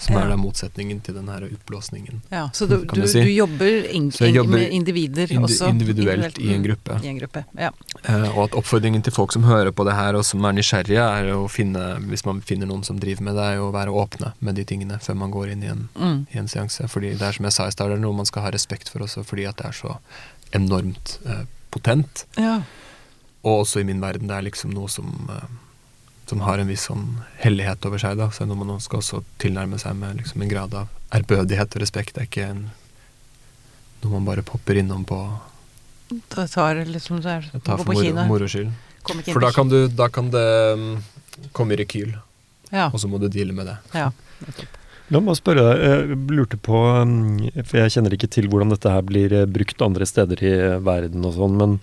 [0.00, 0.22] Som ja.
[0.24, 2.22] er da motsetningen til den her utblåsningen.
[2.32, 3.20] Ja, Så du, du, si.
[3.20, 3.90] du jobber,
[4.32, 5.68] jobber, med individer indi også?
[5.68, 6.96] Individuelt i en gruppe.
[7.04, 7.68] I en gruppe ja.
[8.08, 11.04] uh, og at oppfordringen til folk som hører på det her, og som er nysgjerrige,
[11.04, 14.32] er å finne, hvis man finner noen som driver med det, er å være åpne
[14.40, 16.18] med de tingene før man går inn i en, mm.
[16.32, 16.88] i en seanse.
[16.88, 19.26] Fordi det er som jeg sa i stad, noe man skal ha respekt for også,
[19.28, 19.98] fordi at det er så
[20.56, 22.24] enormt uh, potent.
[22.40, 22.62] Ja.
[23.44, 25.44] Og også i min verden, det er liksom noe som uh,
[26.30, 27.06] som har en viss sånn
[27.42, 28.18] hellighet over seg.
[28.20, 31.82] da, Så noe man skal også tilnærme seg med liksom en grad av ærbødighet og
[31.82, 32.14] respekt.
[32.14, 32.64] Det er ikke en,
[34.04, 35.18] noe man bare popper innom på
[36.10, 38.70] Det tar liksom det er, tar for moro, moro skyld.
[39.30, 40.88] For da kan, du, da kan det um,
[41.56, 42.12] komme i rekyl,
[42.68, 42.90] ja.
[42.90, 43.78] og så må du deale med det.
[43.96, 44.10] Ja,
[45.10, 48.92] La meg spørre deg, jeg lurte på, um, for jeg kjenner ikke til hvordan dette
[48.92, 50.52] her blir eh, brukt andre steder i
[50.86, 51.78] verden og sånn, men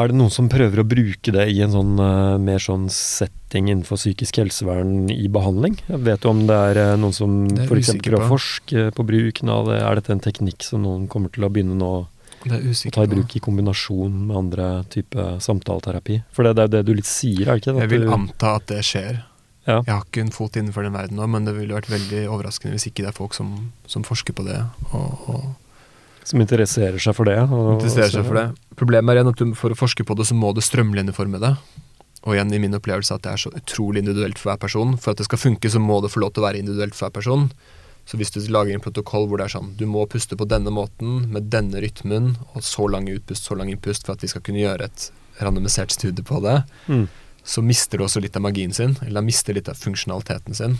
[0.00, 3.68] er det noen som prøver å bruke det i en sånn uh, mer sånn setting
[3.68, 5.76] innenfor psykisk helsevern i behandling?
[5.88, 7.34] Jeg Vet du om det er uh, noen som
[7.66, 7.92] f.eks.
[8.00, 9.82] prøver å forske på bruken av det?
[9.82, 12.00] Er dette en teknikk som noen kommer til å begynne nå å
[12.42, 16.22] ta i bruk i kombinasjon med andre type samtaleterapi?
[16.32, 17.76] For det, det er det du litt sier, er det ikke?
[17.84, 19.20] Jeg vil anta at det skjer.
[19.68, 19.78] Ja.
[19.86, 22.74] Jeg har ikke en fot innenfor den verden nå, men det ville vært veldig overraskende
[22.74, 23.52] hvis ikke det er folk som,
[23.86, 24.58] som forsker på det.
[24.90, 25.50] og, og
[26.28, 27.38] som interesserer seg for det?
[27.48, 28.46] Og, interesserer seg for det.
[28.78, 31.54] Problemet er igjen at du, for å forske på det, så må du strømlinjeforme det.
[32.22, 34.94] Og igjen i min opplevelse at det er så utrolig individuelt for hver person.
[35.00, 37.08] For at det skal funke, så må det få lov til å være individuelt for
[37.08, 37.48] hver person.
[38.06, 40.72] Så hvis du lager en protokoll hvor det er sånn du må puste på denne
[40.74, 44.42] måten, med denne rytmen, og så lang utpust, så lang innpust, for at vi skal
[44.46, 45.10] kunne gjøre et
[45.42, 46.60] randomisert studie på det,
[46.90, 47.06] mm.
[47.46, 50.76] så mister du også litt av magien sin, eller mister litt av funksjonaliteten sin.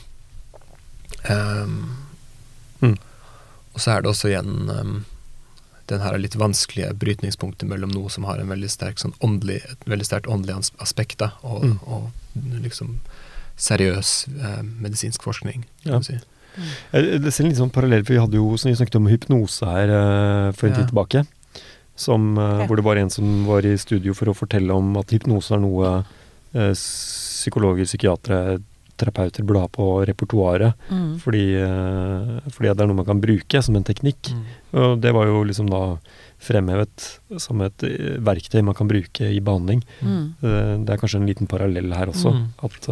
[1.31, 1.79] Um,
[2.83, 2.99] mm.
[3.73, 4.97] Og så er det også igjen um,
[5.93, 9.87] den her litt vanskelige brytningspunktet mellom noe som har en veldig sterk sånn åndelig, et
[9.89, 11.79] veldig sterkt åndelig aspekt, da, og, mm.
[11.87, 12.97] og liksom
[13.61, 15.67] seriøs eh, medisinsk forskning.
[15.87, 16.01] Ja.
[16.05, 16.17] Si.
[16.57, 17.21] Mm.
[17.25, 19.93] Det ser litt sånn parallell, for vi hadde jo, som vi snakket om hypnose her
[19.93, 20.81] eh, for en ja.
[20.81, 21.25] tid tilbake.
[22.03, 25.13] Som, eh, hvor det var en som var i studio for å fortelle om at
[25.15, 28.61] hypnose er noe eh, psykologer, psykiatere
[29.03, 30.75] fysioterapeuter burde ha på repertoaret.
[30.91, 31.19] Mm.
[31.21, 34.31] Fordi, eh, fordi det er noe man kan bruke som en teknikk.
[34.33, 34.45] Mm.
[34.75, 35.99] Og det var jo liksom da
[36.41, 39.83] fremhevet som et eh, verktøy man kan bruke i behandling.
[40.03, 40.35] Mm.
[40.43, 42.33] Eh, Det er kanskje en liten parallell her også.
[42.33, 42.49] Mm.
[42.63, 42.89] At,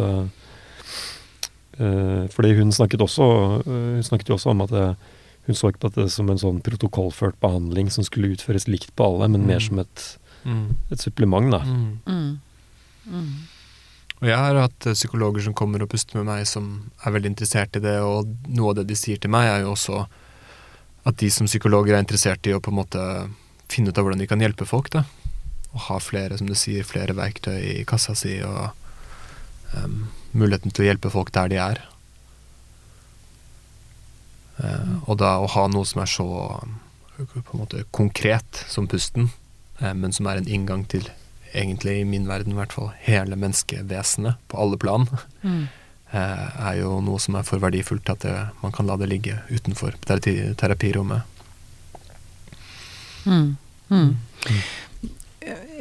[2.31, 4.95] fordi hun snakket også Hun snakket jo også om at det,
[5.47, 9.03] hun så ikke på det som en sånn protokollført behandling som skulle utføres likt på
[9.07, 9.67] alle, men mer Mm.
[9.67, 10.75] som et, Mm.
[10.91, 11.59] et supplement, da.
[11.59, 11.99] Mm.
[12.05, 12.39] Mm.
[14.21, 16.67] Og jeg har hatt eh, psykologer som kommer og puster med meg, som
[17.01, 19.73] er veldig interessert i det, og noe av det de sier til meg, er jo
[19.73, 20.03] også
[21.09, 23.05] at de som psykologer er interessert i å på en måte
[23.71, 25.07] finne ut av hvordan de kan hjelpe folk, da.
[25.71, 28.69] Og ha flere, som du sier, flere verktøy i kassa si, og
[29.73, 30.03] um,
[30.37, 31.81] muligheten til å hjelpe folk der de er.
[34.59, 36.27] Uh, og da å ha noe som er så
[37.17, 39.31] på en måte konkret som pusten,
[39.81, 41.09] uh, men som er en inngang til
[41.53, 45.07] egentlig i min verden i hvert fall hele menneskevesenet på alle plan,
[45.43, 45.67] Mm.
[46.13, 49.09] eh, er jo noe som er for verdifullt til at det, man kan la det
[49.09, 51.21] ligge utenfor terapi, terapirommet.
[53.25, 53.55] Mm.
[53.89, 54.15] Mm.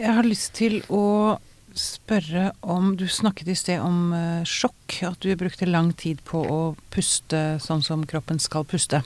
[0.01, 1.39] Jeg har lyst til å
[1.77, 4.97] spørre om Du snakket i sted om eh, sjokk.
[5.07, 6.61] At du brukte lang tid på å
[6.91, 9.03] puste sånn som kroppen skal puste.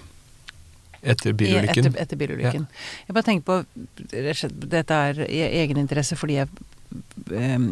[1.05, 1.87] Etter bilulykken.
[1.91, 2.65] Etter, etter bilulykken.
[3.09, 6.49] Jeg bare tenker på og Dette er i egeninteresse fordi jeg
[7.37, 7.69] em,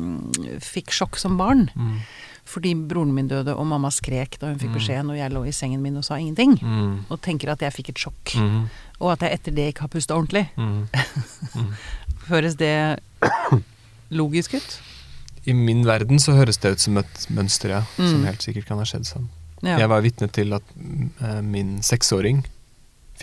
[0.60, 1.68] fikk sjokk som barn.
[1.74, 1.96] Mm.
[2.52, 5.42] Fordi broren min døde, og mamma skrek da hun fikk beskjeden, beskjed når jeg lå
[5.46, 6.56] i sengen min og sa ingenting.
[6.60, 6.94] Mm.
[7.08, 8.34] Og tenker at jeg fikk et sjokk.
[8.36, 8.64] Mm.
[9.00, 10.46] Og at jeg etter det ikke har pusta ordentlig.
[11.52, 11.72] Mm.
[12.28, 12.72] Høres det
[14.14, 14.74] logisk ut?
[15.44, 18.26] I min verden så høres det ut som et mønster, ja, som Mm.
[18.28, 19.28] helt sikkert kan ha skjedd sånn.
[19.62, 19.78] Ja.
[19.78, 22.44] Jeg var vitne til at mm, eh, min seksåring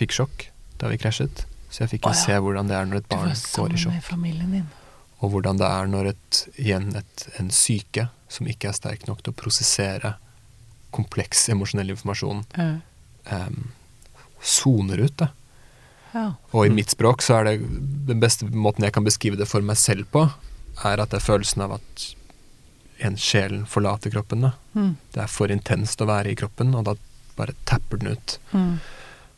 [0.00, 0.46] fikk sjokk
[0.80, 1.44] da vi krasjet.
[1.70, 2.18] Så jeg fikk jo ja.
[2.18, 3.94] se hvordan det er når et du barn var går i sjokk.
[3.98, 4.68] med familien din.
[5.20, 9.20] Og hvordan det er når et, igjen et, en syke som ikke er sterk nok
[9.22, 10.14] til å prosessere
[10.96, 12.80] kompleks emosjonell informasjon, Ja.
[13.30, 13.68] um,
[14.42, 15.28] soner ut det.
[16.14, 16.24] Ja.
[16.52, 16.74] Og i Mm.
[16.80, 20.08] mitt språk så er det den beste måten jeg kan beskrive det for meg selv
[20.10, 20.24] på,
[20.84, 22.06] er at det er følelsen av at
[23.00, 24.40] en sjelen forlater kroppen.
[24.42, 24.50] Da.
[24.74, 24.96] Mm.
[25.12, 26.94] Det er for intenst å være i kroppen, og da
[27.36, 28.38] bare tapper den ut.
[28.52, 28.80] Mm.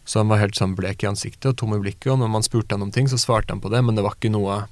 [0.05, 2.43] Så han var helt sånn blek i ansiktet og tom i blikket, og når man
[2.43, 4.65] spurte han om ting, så svarte han på det, men det var ikke noe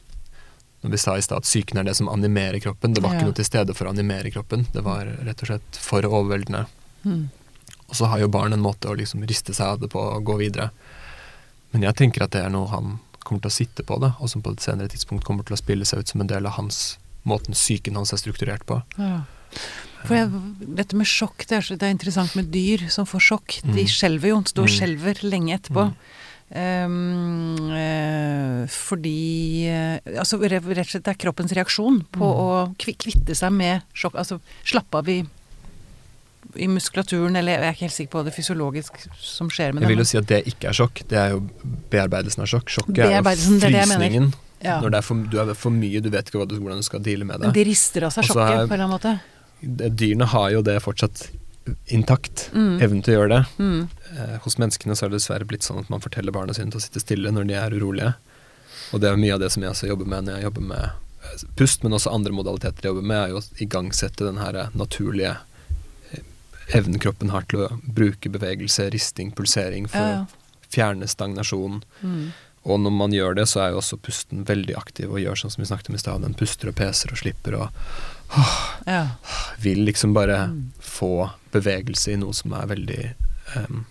[0.83, 3.19] Når vi sa i stad at psyken er det som animerer kroppen, det var Ja.
[3.19, 4.65] ikke noe til stede for å animere kroppen.
[4.73, 6.63] Det var rett og slett for overveldende.
[7.05, 7.29] Mm.
[7.91, 10.25] Og så har jo barn en måte å liksom riste seg av det på og
[10.25, 10.71] gå videre.
[11.75, 14.31] Men jeg tenker at det er noe han kommer til å sitte på, det, og
[14.31, 16.53] som på et senere tidspunkt kommer til å spille seg ut som en del av
[16.57, 16.97] hans
[17.29, 18.81] måten psyken hans er strukturert på.
[18.97, 19.25] Ja.
[20.07, 20.31] For jeg,
[20.79, 23.59] dette med sjokk, det er, så, det er interessant med dyr som får sjokk.
[23.67, 23.91] De Mm.
[23.93, 24.77] skjelver jo, står og Mm.
[24.79, 25.93] skjelver lenge etterpå.
[26.51, 32.41] Ehm, eh, fordi uh, Altså rett og slett det er kroppens reaksjon på Mm.
[32.43, 34.15] å kvitte seg med sjokk.
[34.19, 35.21] Altså slappe av i,
[36.57, 39.89] i muskulaturen, eller jeg er ikke helt sikker på det fysiologisk som skjer med Jeg
[39.93, 41.43] vil jo si at det ikke er sjokk, det er jo
[41.93, 42.69] bearbeidelsen av sjokk.
[42.69, 43.61] Sjokket er jo frysningen.
[43.61, 44.47] det er det.
[44.63, 44.81] Ja.
[44.83, 47.25] Når det er for, du er for mye, du vet ikke hvordan du skal deale
[47.25, 47.65] med Men det.
[47.65, 49.21] de rister av seg sjokket på en eller annen måte.
[49.63, 51.29] Dyrene har jo det fortsatt
[51.93, 52.81] intakt, Mm.
[52.83, 53.47] evnen til å gjøre det.
[53.59, 53.89] Mm.
[54.17, 56.81] Eh, hos menneskene så er det dessverre blitt sånn at man forteller barna sine til
[56.81, 58.15] å sitte stille når de er urolige.
[58.93, 60.83] Og det er mye av det som jeg også jobber med når jeg jobber med
[60.83, 64.57] eh, pust, men også andre modaliteter jeg jobber med, er jo å igangsette den her
[64.57, 65.37] eh, naturlige
[66.11, 66.25] eh,
[66.75, 70.25] evnen kroppen har til å bruke bevegelse, risting, pulsering for Ja, ja.
[70.25, 71.83] å fjerne stagnasjon.
[72.03, 72.33] Mm.
[72.65, 75.51] Og når man gjør det, så er jo også pusten veldig aktiv og gjør sånn
[75.55, 76.23] som vi snakket om i stad.
[76.27, 77.69] Den puster og peser og slipper og
[78.87, 79.01] ja.
[79.61, 80.73] vil liksom bare Mm.
[80.81, 83.15] få bevegelse i noe som er veldig
[83.57, 83.85] um,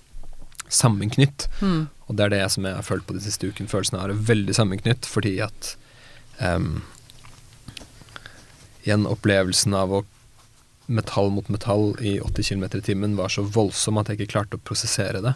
[0.69, 1.47] sammenknytt.
[1.61, 1.87] Mm.
[2.07, 3.69] Og det er det som jeg har følt på de siste ukene.
[3.69, 5.75] Følelsen av å være veldig sammenknytt fordi at
[6.39, 6.81] um,
[8.83, 10.03] Igjen opplevelsen av å
[10.89, 14.57] metall mot metall i 80 km i timen var så voldsom at jeg ikke klarte
[14.57, 15.33] å prosessere det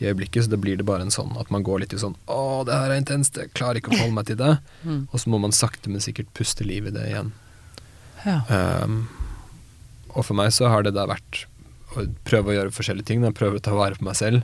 [0.00, 0.44] i øyeblikket.
[0.46, 2.74] Så det blir det bare en sånn at man går litt i sånn Å, det
[2.74, 4.54] her er intenst, jeg klarer ikke å forholde meg til det.
[4.82, 5.02] Mm.
[5.12, 7.30] Og så må man sakte, men sikkert puste liv i det igjen.
[8.26, 8.40] Ja.
[8.50, 9.06] Um,
[10.16, 11.44] og for meg så har det da vært
[11.96, 13.22] å prøve å gjøre forskjellige ting.
[13.24, 13.30] Da.
[13.36, 14.42] Prøve å ta vare på meg selv.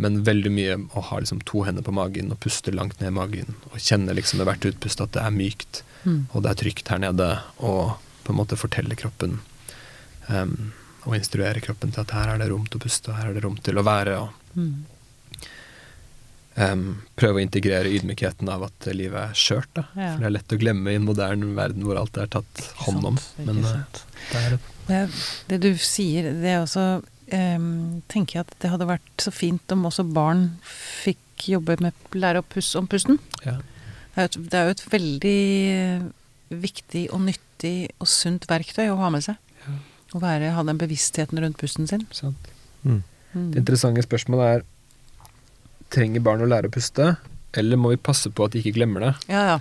[0.00, 3.16] Men veldig mye å ha liksom to hender på magen og puste langt ned i
[3.18, 3.54] magen.
[3.70, 6.22] Og kjenne liksom med hvert utpust at det er mykt, Mm.
[6.32, 7.26] og det er trygt her nede.
[7.60, 9.34] Og på en måte fortelle kroppen
[10.30, 10.72] um,
[11.04, 13.34] og instruere kroppen til at her er det rom til å puste, og her er
[13.36, 14.16] det rom til å være.
[14.22, 14.84] Og Mm.
[16.60, 16.84] Um,
[17.18, 19.80] prøve å integrere ydmykheten av at livet er skjørt.
[19.80, 20.12] Ja.
[20.12, 23.08] For det er lett å glemme i en moderne verden hvor alt er tatt hånd
[23.12, 23.18] om.
[23.22, 24.60] Sant, Men uh, det er det.
[24.90, 25.00] Det,
[25.52, 29.74] det du sier, det er også um, tenker jeg at det hadde vært så fint
[29.74, 33.20] om også barn fikk jobbe med lære å pusse om pusten.
[33.44, 33.58] Ja.
[34.14, 35.40] Det er, et, det er jo et veldig
[36.60, 39.38] viktig og nyttig og sunt verktøy å ha med seg.
[39.64, 39.76] Ja.
[40.10, 42.08] Å være, ha den bevisstheten rundt pusten sin.
[42.14, 42.50] Sant?
[42.82, 43.02] Mm.
[43.30, 43.50] Mm.
[43.54, 44.64] Det interessante spørsmålet er
[45.90, 47.14] Trenger barn å lære å puste,
[47.58, 49.12] eller må vi passe på at de ikke glemmer det?
[49.32, 49.60] Ja, ja.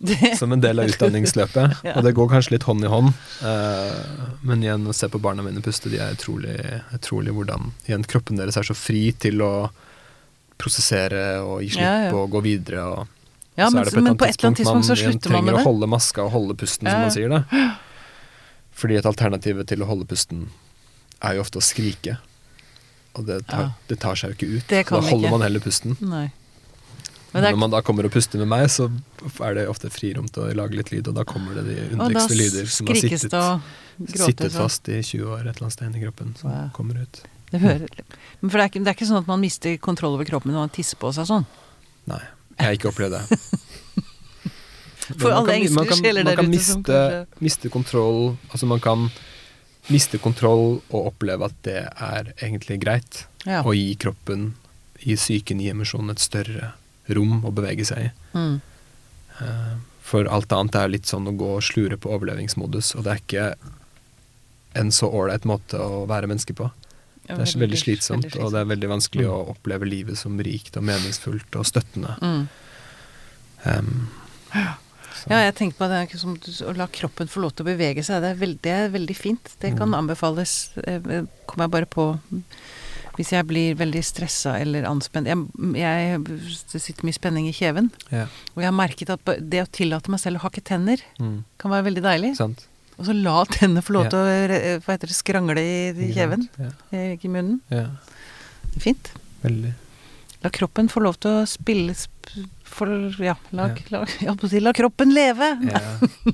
[0.00, 1.76] Det, Som en del av utdanningsløpet.
[1.84, 1.98] Ja.
[1.98, 3.12] Og det går kanskje litt hånd i hånd.
[3.44, 6.56] Uh, men igjen, å se på barna mine puste, de er utrolig,
[6.96, 9.52] utrolig hvordan igjen, kroppen deres er så fri til å
[10.60, 12.86] prosessere og gi slipp og gå videre.
[12.88, 15.44] Og ja, så men, på et men på et eller annet tidspunkt så slutter man
[15.44, 15.56] med det.
[15.56, 17.68] Man trenger å holde maska og holde pusten, Ja, som man sier det.
[18.80, 20.48] Fordi et alternativ til å holde pusten
[21.20, 22.16] er jo ofte å skrike.
[23.18, 23.70] Og det tar, Ja.
[23.88, 24.66] det tar seg jo ikke ut.
[24.70, 25.30] Det kan da holder ikke.
[25.38, 25.96] man heller pusten.
[26.00, 26.28] Nei.
[27.32, 27.52] Men er...
[27.54, 28.88] Når man da kommer og puster med meg, så
[29.46, 32.34] er det ofte frirom til å lage litt lyd, og da kommer det de underligste
[32.38, 36.02] lyder som har sittet, gråter, sittet fast i 20 år et eller annet sted inni
[36.02, 36.64] kroppen, som ja.
[36.74, 37.22] kommer ut.
[37.50, 37.86] Det hører,
[38.40, 40.52] men for det er, ikke, det er ikke sånn at man mister kontroll over kroppen
[40.54, 41.46] når man tisser på seg sånn.
[42.10, 42.20] Nei,
[42.58, 43.40] jeg har ikke opplevd det.
[45.10, 48.66] For man alle kan- man kan- engstesjeler Man kan ute som miste, miste kontroll Altså
[48.70, 49.08] man kan
[49.90, 53.24] miste kontroll og oppleve at det er egentlig greit.
[53.46, 53.62] Ja.
[53.64, 54.54] Og gi kroppen,
[55.02, 56.72] gi psyken, gi emosjonen et større
[57.10, 58.10] rom å bevege seg i.
[58.36, 58.60] Mm.
[59.40, 59.76] Eh,
[60.10, 63.20] For alt annet er litt sånn å gå og slure på overlevingsmodus, og det er
[63.22, 63.44] ikke
[64.80, 66.70] en så ålreit måte å være menneske på.
[67.30, 69.30] Det er så veldig slitsomt, veldig og det er veldig vanskelig Mm.
[69.30, 72.16] å oppleve livet som rikt og meningsfullt og støttende.
[72.22, 72.48] Mm.
[73.66, 74.08] Um,
[74.54, 74.72] Ja,
[75.28, 78.20] jeg tenker på det som å la kroppen få lov til å bevege seg.
[78.22, 79.54] Det er, veldig, det er veldig fint.
[79.60, 79.98] Det kan Mm.
[80.08, 80.70] anbefales.
[80.86, 81.00] Eh,
[81.46, 82.04] Kommer jeg bare på
[83.18, 85.26] hvis jeg blir veldig stressa eller anspent.
[85.26, 85.36] Jeg,
[85.76, 86.22] jeg,
[86.72, 87.90] det sitter mye spenning i kjeven.
[88.10, 88.26] ja.
[88.54, 91.44] Og jeg har merket at det å tillate meg selv å hakke tenner Mm.
[91.58, 92.36] kan være veldig deilig.
[92.36, 92.66] Sant?
[92.98, 94.10] Og så la tennene få lov Ja.
[94.10, 96.48] til å hva heter det, skrangle i, kjeven.
[96.58, 96.70] Ja.
[96.92, 97.60] eh, Ikke i munnen.
[97.70, 97.86] ja.
[98.78, 99.10] Fint.
[99.42, 99.74] Veldig.
[100.44, 102.88] La kroppen få lov til å spille sp- for,
[103.22, 103.74] ja, la, Ja.
[103.90, 105.48] la, å si, la kroppen leve!
[105.68, 105.80] Ja.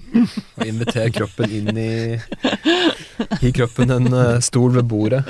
[0.61, 1.89] Og inviter kroppen inn i
[3.41, 5.23] Gi kroppen en uh, stol ved bordet.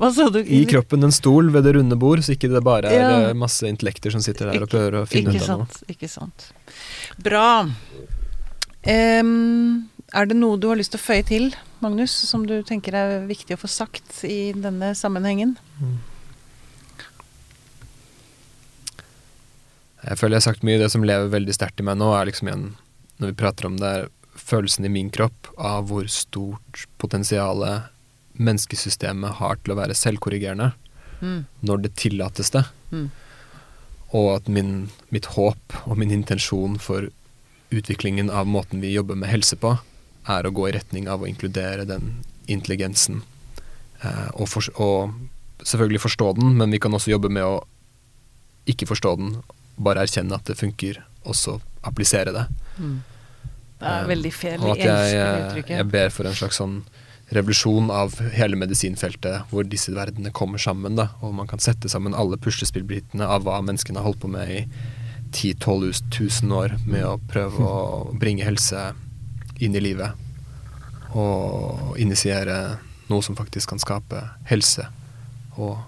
[0.00, 0.40] Hva sa du?
[0.46, 3.10] Gi kroppen en stol ved det runde bord, så ikke det bare er Ja.
[3.30, 5.80] eh, masse intellekter som sitter der og prøver å finne ikke ut av noe.
[5.94, 6.50] Ikke sant.
[7.20, 7.46] Bra.
[8.86, 11.50] Um, er det noe du har lyst til å føye til,
[11.84, 15.56] Magnus, som du tenker er viktig å få sagt i denne sammenhengen?
[20.06, 20.80] Jeg føler jeg har sagt mye.
[20.80, 22.68] Det som lever veldig sterkt i meg nå, er liksom igjen,
[23.20, 27.60] når vi prater om det, er følelsen i min kropp av hvor stort potensial
[28.40, 30.70] menneskesystemet har til å være selvkorrigerende
[31.20, 31.44] Mm.
[31.60, 32.64] når det tillates det.
[32.90, 33.10] Mm.
[34.16, 37.10] Og at min, mitt håp og min intensjon for
[37.70, 39.76] utviklingen av måten vi jobber med helse på,
[40.30, 43.22] er å gå i retning av å inkludere den intelligensen.
[44.02, 45.12] Eh, og, for, og
[45.62, 47.60] selvfølgelig forstå den, men vi kan også jobbe med å
[48.70, 49.36] ikke forstå den,
[49.80, 52.46] bare erkjenne at det funker, og så applisere det.
[52.78, 52.98] Mm.
[53.80, 54.60] Det er Eh, veldig feil.
[54.60, 55.76] Og at jeg, uttrykket.
[55.76, 56.82] jeg ber for en slags sånn
[57.32, 62.14] revolusjon av hele medisinfeltet, hvor disse verdenene kommer sammen, da, og man kan sette sammen
[62.14, 64.64] alle puslespillbitene av hva menneskene har holdt på med i
[65.30, 65.92] 10 12
[66.42, 68.90] 000 år med å prøve å bringe helse
[69.62, 70.10] inn i livet.
[71.14, 72.78] Og initiere
[73.10, 74.20] noe som faktisk kan skape
[74.50, 74.86] helse
[75.56, 75.78] og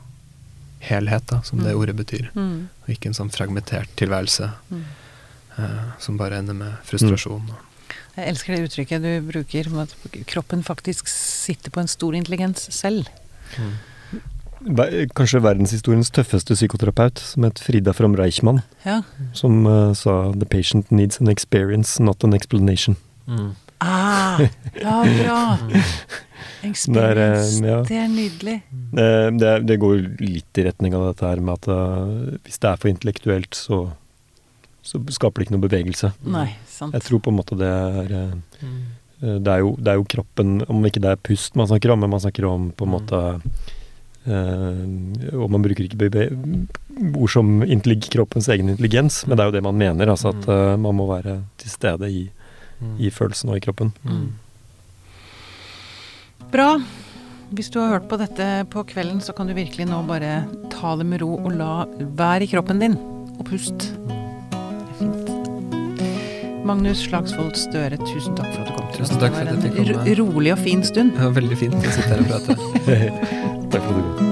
[0.82, 1.80] helhet, da, som det Mm.
[1.80, 2.30] ordet betyr.
[2.34, 2.68] Mm.
[2.82, 4.82] Og ikke en sånn fragmentert tilværelse Mm.
[5.58, 7.50] eh, som bare ender med frustrasjon.
[8.16, 9.94] Jeg elsker det uttrykket du bruker, om at
[10.26, 13.06] kroppen faktisk sitter på en stor intelligens selv.
[14.62, 19.02] Ver- Kanskje verdenshistoriens tøffeste psykoterapeut, som het Frida from Reichmann, Ja.
[19.32, 22.96] som uh, sa 'The patient needs an experience, not an explanation'.
[23.82, 24.38] Ah,
[24.78, 25.38] ja, bra!
[26.62, 26.92] Experience.
[26.92, 27.78] Det er, eh, ja.
[27.88, 28.56] Det er nydelig.
[28.94, 32.70] Eh, Det, det går litt i retning av dette her med at eh, hvis det
[32.70, 33.80] er for intellektuelt, så,
[34.86, 36.12] så skaper det ikke noe bevegelse.
[36.22, 36.94] Nei, sant.
[36.94, 40.06] Jeg tror på en måte det er eh, eh, det er, jo, det er jo
[40.10, 42.90] kroppen Om ikke det er pust man snakker om, men man snakker om på en
[42.90, 42.96] Mm.
[42.96, 43.20] måte
[44.26, 46.24] eh, Og man bruker ikke
[47.18, 47.52] ord som
[48.10, 50.06] kroppens egen intelligens, men det er jo det man mener.
[50.10, 50.52] Altså at Mm.
[50.54, 52.30] eh, man må være til stede i,
[52.98, 53.92] i følelsen og i kroppen.
[54.04, 54.28] Mm.
[56.52, 56.70] Bra.
[57.52, 60.94] Hvis du har hørt på dette på kvelden, så kan du virkelig nå bare ta
[60.96, 61.84] det med ro og la
[62.16, 62.96] være i kroppen din.
[63.38, 63.88] Og pust.
[64.08, 64.16] Det
[64.88, 65.30] er fint.
[66.64, 68.90] Magnus Slagsvold Støre, tusen takk for at du kom.
[68.96, 70.16] Tusen takk for at jeg fikk komme.
[70.20, 71.12] ro- rolig og fin stund.
[71.16, 72.56] Det var veldig fint å sitte her og prate.
[73.72, 74.31] Takk for at du kom.